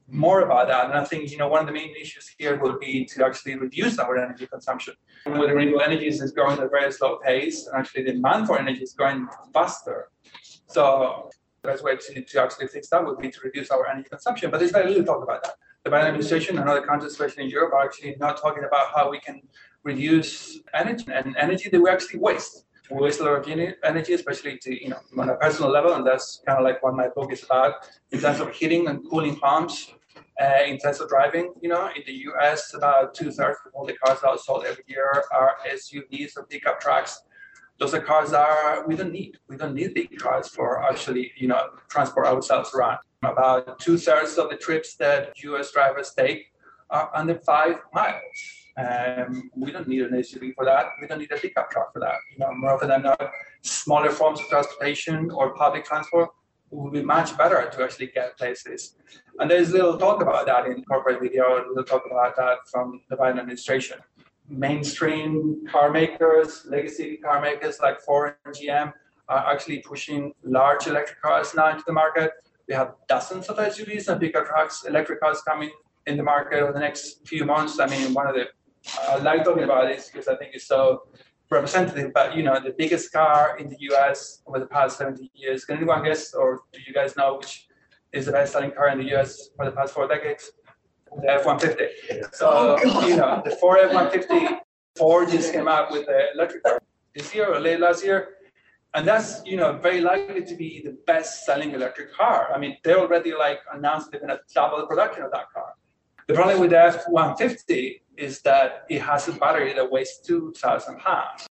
[0.08, 0.84] more about that.
[0.90, 3.54] And I think, you know, one of the main issues here will be to actually
[3.66, 4.94] reduce our energy consumption.
[5.26, 8.58] With renewable energies is growing at a very slow pace, and actually the demand for
[8.58, 9.98] energy is growing faster.
[10.66, 10.84] So
[11.62, 14.50] the best way to, to actually fix that would be to reduce our energy consumption.
[14.50, 15.54] But there's very little talk about that.
[15.84, 19.10] The Biden administration and other countries, especially in Europe, are actually not talking about how
[19.10, 19.40] we can
[19.82, 22.64] reduce energy and energy that we actually waste.
[22.90, 26.06] We waste a lot of energy, especially to, you know, on a personal level, and
[26.06, 29.38] that's kind of like what my book is about in terms of heating and cooling
[29.42, 29.92] homes.
[30.40, 33.86] Uh, in terms of driving, you know, in the US, about two thirds of all
[33.86, 37.22] the cars that are sold every year are SUVs or pickup trucks
[37.78, 39.38] those are cars that we don't need.
[39.48, 42.98] We don't need big cars for actually, you know, transport ourselves around.
[43.22, 46.52] About two thirds of the trips that US drivers take
[46.90, 48.63] are under five miles.
[48.76, 50.86] Um, we don't need an SUV for that.
[51.00, 52.16] We don't need a pickup truck for that.
[52.32, 53.30] You know, more often than not,
[53.62, 56.30] smaller forms of transportation or public transport
[56.70, 58.96] will be much better to actually get places.
[59.38, 63.00] And there's a little talk about that in corporate video, little talk about that from
[63.10, 63.98] the Biden administration
[64.48, 68.92] mainstream car makers, legacy car makers like Ford and GM
[69.28, 72.32] are actually pushing large electric cars now into the market.
[72.68, 75.70] We have dozens of SUVs and pickup trucks, electric cars coming
[76.06, 77.80] in the market over the next few months.
[77.80, 78.46] I mean, one of the
[79.08, 81.04] I like talking about this because I think it's so
[81.50, 82.12] representative.
[82.12, 84.42] But you know, the biggest car in the U.S.
[84.46, 85.64] over the past 70 years.
[85.64, 87.68] Can anyone guess, or do you guys know which
[88.12, 89.50] is the best-selling car in the U.S.
[89.56, 90.52] for the past four decades?
[91.22, 92.34] the F-150.
[92.34, 94.58] So, oh, you know, the Ford F-150,
[94.96, 96.80] Ford just came out with the electric car
[97.14, 98.30] this year or late last year.
[98.94, 102.50] And that's, you know, very likely to be the best selling electric car.
[102.54, 105.74] I mean, they already like announced they're going to double the production of that car.
[106.28, 111.46] The problem with the F-150 is that it has a battery that weighs 2,000 pounds.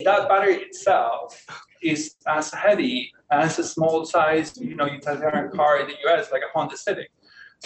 [0.00, 1.44] That battery itself
[1.82, 6.42] is as heavy as a small size, you know, utilitarian car in the US, like
[6.42, 7.10] a Honda Civic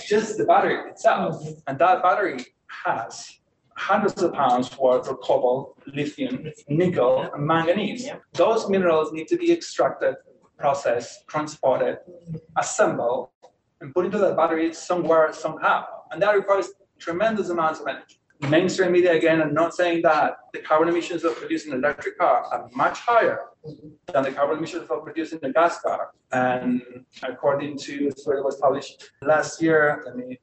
[0.07, 1.43] just the battery itself.
[1.67, 2.45] And that battery
[2.85, 3.41] has
[3.77, 8.09] hundreds of pounds worth of cobalt, lithium, nickel, and manganese.
[8.33, 10.17] Those minerals need to be extracted,
[10.59, 11.99] processed, transported,
[12.57, 13.31] assembled,
[13.81, 15.87] and put into the battery somewhere, somehow.
[16.11, 20.61] And that requires tremendous amounts of energy mainstream media again are not saying that the
[20.61, 23.41] carbon emissions of producing an electric car are much higher
[24.13, 26.11] than the carbon emissions of producing a gas car.
[26.33, 26.83] And
[27.23, 30.37] according to a story that was published last year, I mean,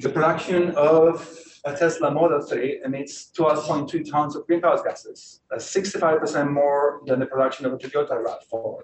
[0.00, 5.40] the production of a Tesla Model 3 emits 12.2 tons of greenhouse gases.
[5.50, 8.80] That's 65% more than the production of a Toyota RAV4.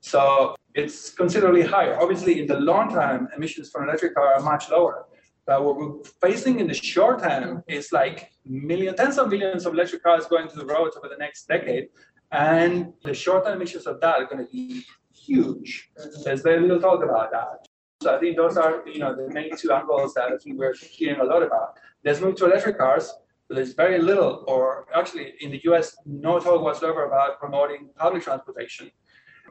[0.00, 1.98] So it's considerably higher.
[2.00, 5.06] Obviously, in the long term, emissions from an electric car are much lower.
[5.46, 9.74] But what we're facing in the short term is like millions, tens of millions of
[9.74, 11.88] electric cars going to the roads over the next decade.
[12.32, 15.90] And the short term emissions of that are going to be huge.
[16.24, 17.68] There's very little talk about that.
[18.02, 20.74] So I think those are, you know, the main two angles that I think we're
[20.74, 21.78] hearing a lot about.
[22.04, 23.12] Let's move to electric cars.
[23.48, 28.22] But there's very little, or actually in the US, no talk whatsoever about promoting public
[28.22, 28.90] transportation.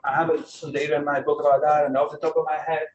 [0.03, 2.57] I have some data in my book about that, and off the top of my
[2.57, 2.87] head,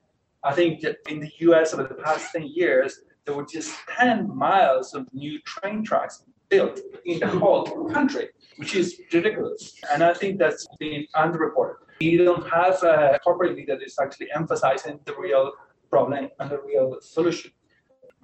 [0.45, 4.36] I think that in the US over the past 10 years, there were just 10
[4.36, 9.74] miles of new train tracks built in the whole country, which is ridiculous.
[9.93, 11.76] And I think that's been underreported.
[12.01, 15.53] We don't have a corporate leader that is actually emphasizing the real
[15.91, 17.51] problem and the real solution.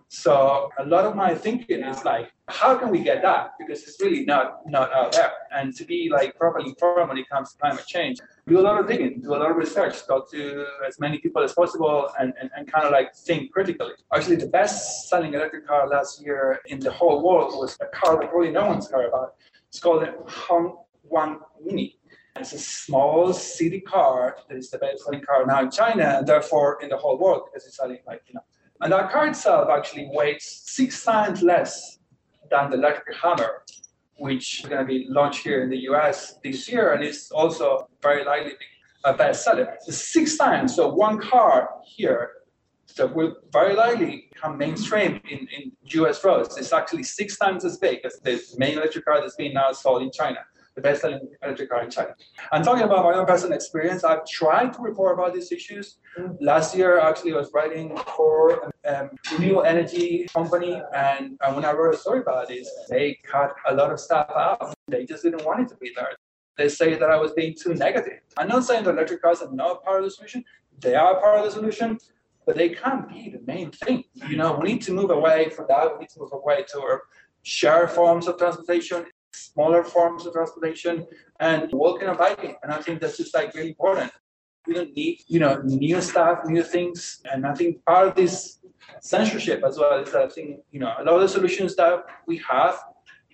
[0.09, 3.51] So a lot of my thinking is like, how can we get that?
[3.59, 5.33] Because it's really not not out there.
[5.51, 8.79] And to be like properly informed when it comes to climate change, do a lot
[8.79, 12.35] of digging, do a lot of research, talk to as many people as possible, and,
[12.39, 13.93] and, and kind of like think critically.
[14.15, 18.21] Actually, the best selling electric car last year in the whole world was a car
[18.21, 19.35] that really no one's care about.
[19.69, 21.99] It's called a Hong One Mini.
[22.37, 26.27] It's a small city car that is the best selling car now in China and
[26.27, 28.45] therefore in the whole world because it's selling like, you know.
[28.81, 31.99] And that car itself actually weighs six times less
[32.51, 33.63] than the electric Hummer,
[34.17, 37.89] which is going to be launched here in the US this year and it's also
[38.03, 38.65] very likely to be
[39.05, 39.77] a bestseller.
[39.83, 40.75] Six times.
[40.75, 42.31] So one car here
[42.87, 46.57] so will very likely become mainstream in, in US roads.
[46.57, 50.03] It's actually six times as big as the main electric car that's being now sold
[50.03, 50.39] in China,
[50.75, 52.15] the best-selling electric car in China.
[52.53, 55.99] And talking about my own personal experience, I've tried to report about these issues.
[56.41, 61.65] Last year, actually, I was writing for a um, renewable energy company, and, and when
[61.65, 64.75] I wrote a story about this, they cut a lot of stuff out.
[64.89, 66.11] They just didn't want it to be there.
[66.57, 68.21] They say that I was being too negative.
[68.37, 70.45] I'm not saying that electric cars are not part of the solution.
[70.81, 71.99] They are part of the solution,
[72.47, 74.05] but they can't be the main thing.
[74.29, 75.93] You know, we need to move away from that.
[75.93, 76.99] We need to move away to
[77.43, 79.07] share forms of transportation,
[79.55, 81.07] smaller forms of transportation,
[81.41, 82.55] and walking and biking.
[82.63, 84.13] And I think that's just like really important.
[84.67, 87.21] We don't need, you know, new stuff, new things.
[87.31, 88.61] And I think part of this
[89.01, 92.05] censorship as well is that I think, you know, a lot of the solutions that
[92.27, 92.79] we have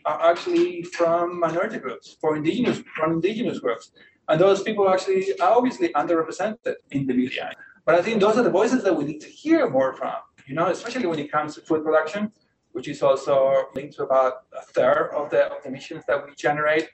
[0.05, 3.93] are actually from minority groups, for indigenous, from indigenous groups.
[4.29, 7.53] And those people actually are obviously underrepresented in the media.
[7.85, 10.15] But I think those are the voices that we need to hear more from,
[10.47, 12.33] you know, especially when it comes to food production,
[12.73, 16.35] which is also linked to about a third of the, of the emissions that we
[16.35, 16.89] generate.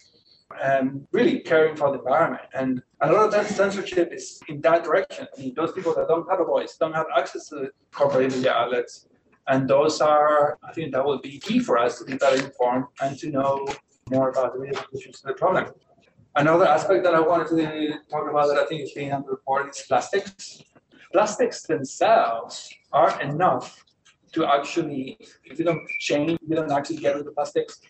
[0.63, 2.45] And really caring for the environment.
[2.55, 5.27] And a lot of that censorship is in that direction.
[5.37, 8.53] I mean, those people that don't have a voice, don't have access to corporate media
[8.53, 9.09] outlets.
[9.49, 12.85] And those are, I think that will be key for us to be better informed
[13.03, 13.67] and to know
[14.09, 15.67] more about the real solutions to the problem.
[16.37, 19.83] Another aspect that I wanted to talk about that I think is being underreported is
[19.83, 20.63] plastics
[21.13, 23.86] plastics themselves are enough
[24.37, 27.81] to actually, if we don't change, we don't actually get rid of plastics,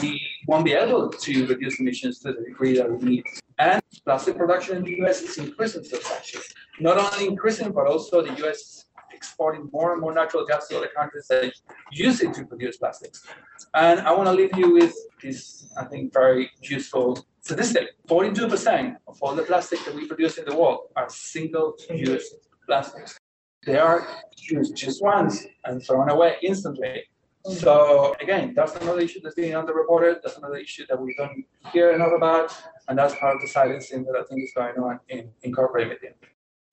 [0.00, 0.10] we
[0.46, 3.24] won't be able to reduce emissions to the degree that we need.
[3.58, 6.44] And plastic production in the US is increasing substantially.
[6.78, 10.78] Not only increasing, but also the US is exporting more and more natural gas to
[10.78, 11.52] other countries that
[11.90, 13.26] use it to produce plastics.
[13.74, 17.06] And I want to leave you with this, I think, very useful
[17.40, 17.86] statistic.
[18.06, 22.34] 42% of all the plastic that we produce in the world are single-use
[22.66, 23.19] plastics.
[23.66, 24.06] They are
[24.38, 27.04] used just once and thrown away instantly.
[27.46, 30.20] So again, that's another issue that's being underreported.
[30.22, 32.54] That's another issue that we don't hear enough about,
[32.88, 35.88] and that's part of the silencing that I think is going on in, in corporate
[35.88, 36.14] media.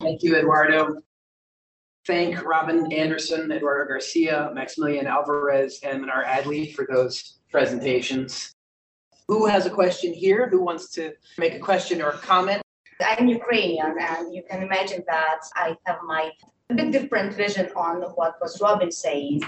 [0.02, 1.02] Thank you, Eduardo.
[2.06, 8.54] Thank Robin Anderson, Eduardo Garcia, Maximilian Alvarez, and Mnar Adley for those presentations.
[9.28, 10.48] Who has a question here?
[10.50, 12.62] Who wants to make a question or a comment?
[13.02, 18.02] I'm Ukrainian, and you can imagine that I have my a bit different vision on
[18.16, 19.42] what was Robin saying.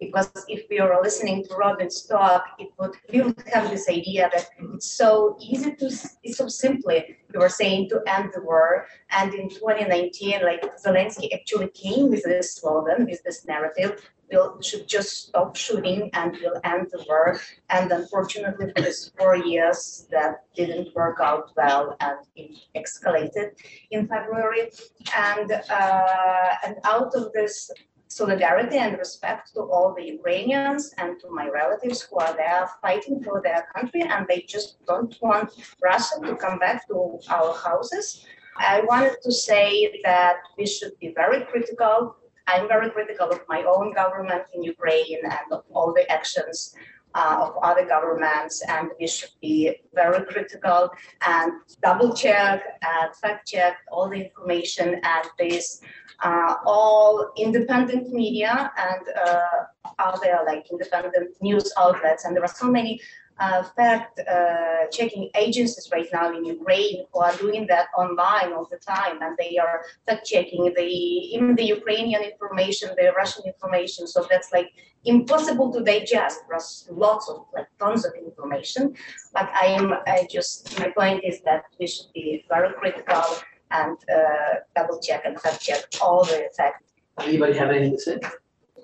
[0.00, 4.30] Because if we were listening to Robin's talk, it would we would have this idea
[4.32, 5.86] that it's so easy to
[6.22, 8.86] it's so simply you were saying to end the war.
[9.10, 14.88] And in 2019, like Zelensky actually came with this slogan, with this narrative, we'll should
[14.88, 17.40] just stop shooting and we'll end the war.
[17.70, 23.50] And unfortunately, for these four years, that didn't work out well, and it escalated
[23.90, 24.70] in February.
[25.16, 27.70] And uh, and out of this
[28.08, 33.22] solidarity and respect to all the Ukrainians and to my relatives who are there fighting
[33.22, 35.52] for their country, and they just don't want
[35.82, 38.24] Russia to come back to our houses.
[38.56, 42.16] I wanted to say that we should be very critical
[42.48, 46.74] I'm very critical of my own government in Ukraine and of all the actions
[47.14, 49.56] uh, of other governments, and we should be
[49.94, 50.90] very critical
[51.26, 55.80] and double check and fact check all the information and this
[56.22, 59.58] uh, all independent media and uh,
[59.98, 62.24] other like independent news outlets.
[62.24, 63.00] And there are so many
[63.40, 68.66] uh, fact uh, checking agencies right now in Ukraine who are doing that online all
[68.70, 70.88] the time, and they are fact checking the
[71.34, 74.06] even the Ukrainian information, the Russian information.
[74.06, 74.70] So that's like
[75.04, 76.40] impossible to digest.
[76.48, 78.94] There's lots of like tons of information.
[79.32, 83.22] But I am I just my point is that we should be very critical
[83.70, 86.84] and uh, double check and fact check all the facts.
[87.20, 88.18] Anybody have anything to say?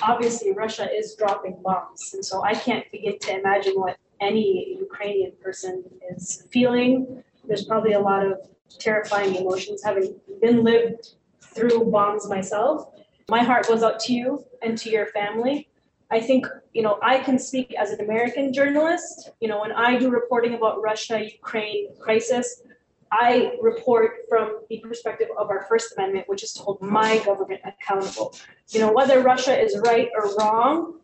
[0.03, 5.33] Obviously, Russia is dropping bombs, and so I can't begin to imagine what any Ukrainian
[5.43, 7.23] person is feeling.
[7.47, 8.39] There's probably a lot of
[8.79, 12.91] terrifying emotions, having been lived through bombs myself.
[13.29, 15.69] My heart goes out to you and to your family.
[16.11, 19.31] I think, you know, I can speak as an American journalist.
[19.41, 22.63] You know, when I do reporting about Russia Ukraine crisis,
[23.11, 27.61] I report from the perspective of our First Amendment, which is to hold my government
[27.65, 28.35] accountable.
[28.71, 31.01] You know, whether Russia is right or wrong,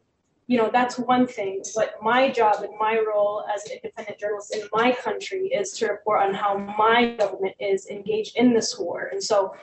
[0.51, 1.62] you know, that's one thing.
[1.76, 5.86] But my job and my role as an independent journalist in my country is to
[5.86, 9.11] report on how my government is engaged in this war.
[9.12, 9.55] And so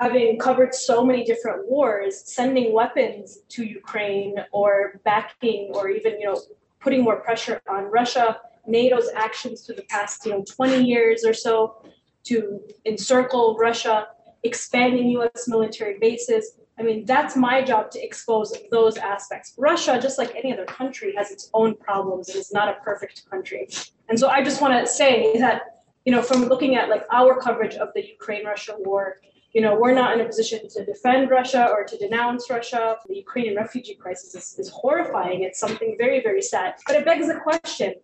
[0.00, 6.26] having covered so many different wars, sending weapons to Ukraine or backing or even, you
[6.26, 6.40] know,
[6.80, 11.32] putting more pressure on Russia, NATO's actions through the past, you know, 20 years or
[11.32, 11.76] so
[12.24, 14.08] to encircle Russia,
[14.42, 16.58] expanding US military bases.
[16.78, 19.54] I mean, that's my job to expose those aspects.
[19.56, 22.28] Russia, just like any other country, has its own problems.
[22.28, 23.68] It is not a perfect country.
[24.08, 25.62] And so I just want to say that,
[26.04, 29.16] you know, from looking at like our coverage of the Ukraine-Russia war,
[29.52, 32.96] you know, we're not in a position to defend Russia or to denounce Russia.
[33.06, 35.44] The Ukrainian refugee crisis is, is horrifying.
[35.44, 36.74] It's something very, very sad.
[36.88, 37.94] But it begs the question,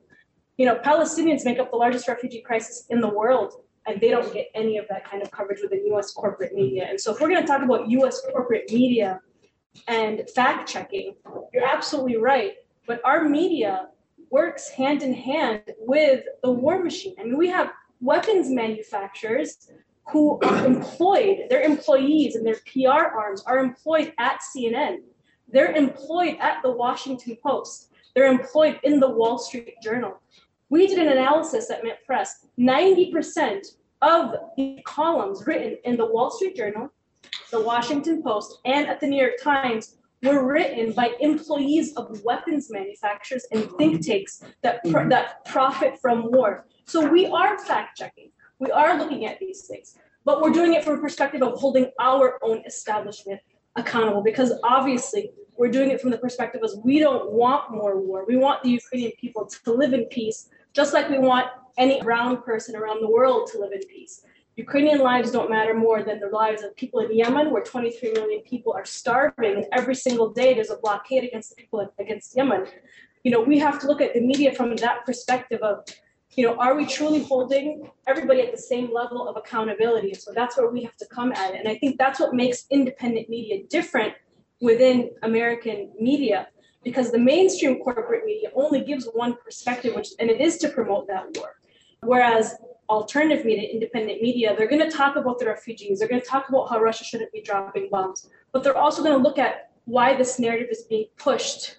[0.58, 3.54] you know, Palestinians make up the largest refugee crisis in the world
[3.90, 6.86] and they don't get any of that kind of coverage within US corporate media.
[6.88, 9.20] And so if we're going to talk about US corporate media
[9.88, 11.16] and fact checking,
[11.52, 12.54] you're absolutely right.
[12.86, 13.88] But our media
[14.30, 17.14] works hand in hand with the war machine.
[17.18, 19.70] I mean, we have weapons manufacturers
[20.10, 24.98] who are employed, their employees and their PR arms are employed at CNN.
[25.52, 27.92] They're employed at the Washington Post.
[28.14, 30.20] They're employed in the Wall Street Journal.
[30.68, 32.46] We did an analysis at Mint Press.
[32.58, 33.66] 90%
[34.02, 36.90] of the columns written in the Wall Street Journal,
[37.50, 42.70] the Washington Post, and at the New York Times were written by employees of weapons
[42.70, 45.08] manufacturers and think tanks that, pr- mm-hmm.
[45.08, 46.66] that profit from war.
[46.84, 48.30] So we are fact checking.
[48.58, 51.90] We are looking at these things, but we're doing it from a perspective of holding
[51.98, 53.40] our own establishment
[53.76, 58.24] accountable because obviously we're doing it from the perspective as we don't want more war.
[58.26, 61.48] We want the Ukrainian people to live in peace, just like we want
[61.84, 64.14] any brown person around the world to live in peace.
[64.66, 68.40] Ukrainian lives don't matter more than the lives of people in Yemen, where 23 million
[68.52, 72.66] people are starving, every single day there's a blockade against the people against Yemen.
[73.24, 75.76] You know, we have to look at the media from that perspective of,
[76.36, 77.66] you know, are we truly holding
[78.06, 80.12] everybody at the same level of accountability?
[80.14, 81.60] So that's where we have to come at it.
[81.60, 84.12] And I think that's what makes independent media different
[84.60, 86.48] within American media,
[86.84, 91.06] because the mainstream corporate media only gives one perspective, which and it is to promote
[91.08, 91.50] that war.
[92.02, 92.56] Whereas
[92.88, 95.98] alternative media, independent media, they're going to talk about the refugees.
[95.98, 99.16] They're going to talk about how Russia shouldn't be dropping bombs, but they're also going
[99.16, 101.76] to look at why this narrative is being pushed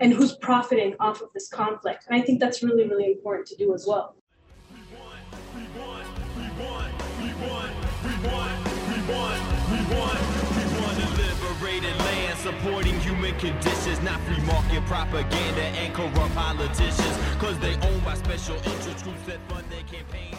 [0.00, 2.06] and who's profiting off of this conflict.
[2.08, 4.16] And I think that's really, really important to do as well.
[9.84, 10.23] liberated land,
[12.44, 18.54] supporting human conditions, not free market propaganda and corrupt politicians, cause they owned by special
[18.56, 20.36] interest groups that fund their campaign.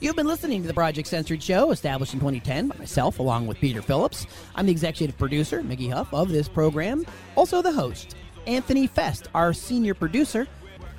[0.00, 3.58] You've been listening to the Project Censored Show, established in 2010 by myself, along with
[3.58, 4.26] Peter Phillips.
[4.54, 7.04] I'm the executive producer, Mickey Huff, of this program,
[7.36, 8.16] also the host,
[8.46, 10.46] Anthony Fest, our senior producer.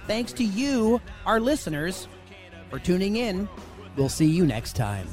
[0.06, 2.08] Thanks to you, our listeners,
[2.70, 3.50] for tuning in.
[3.96, 5.08] We'll see you next time.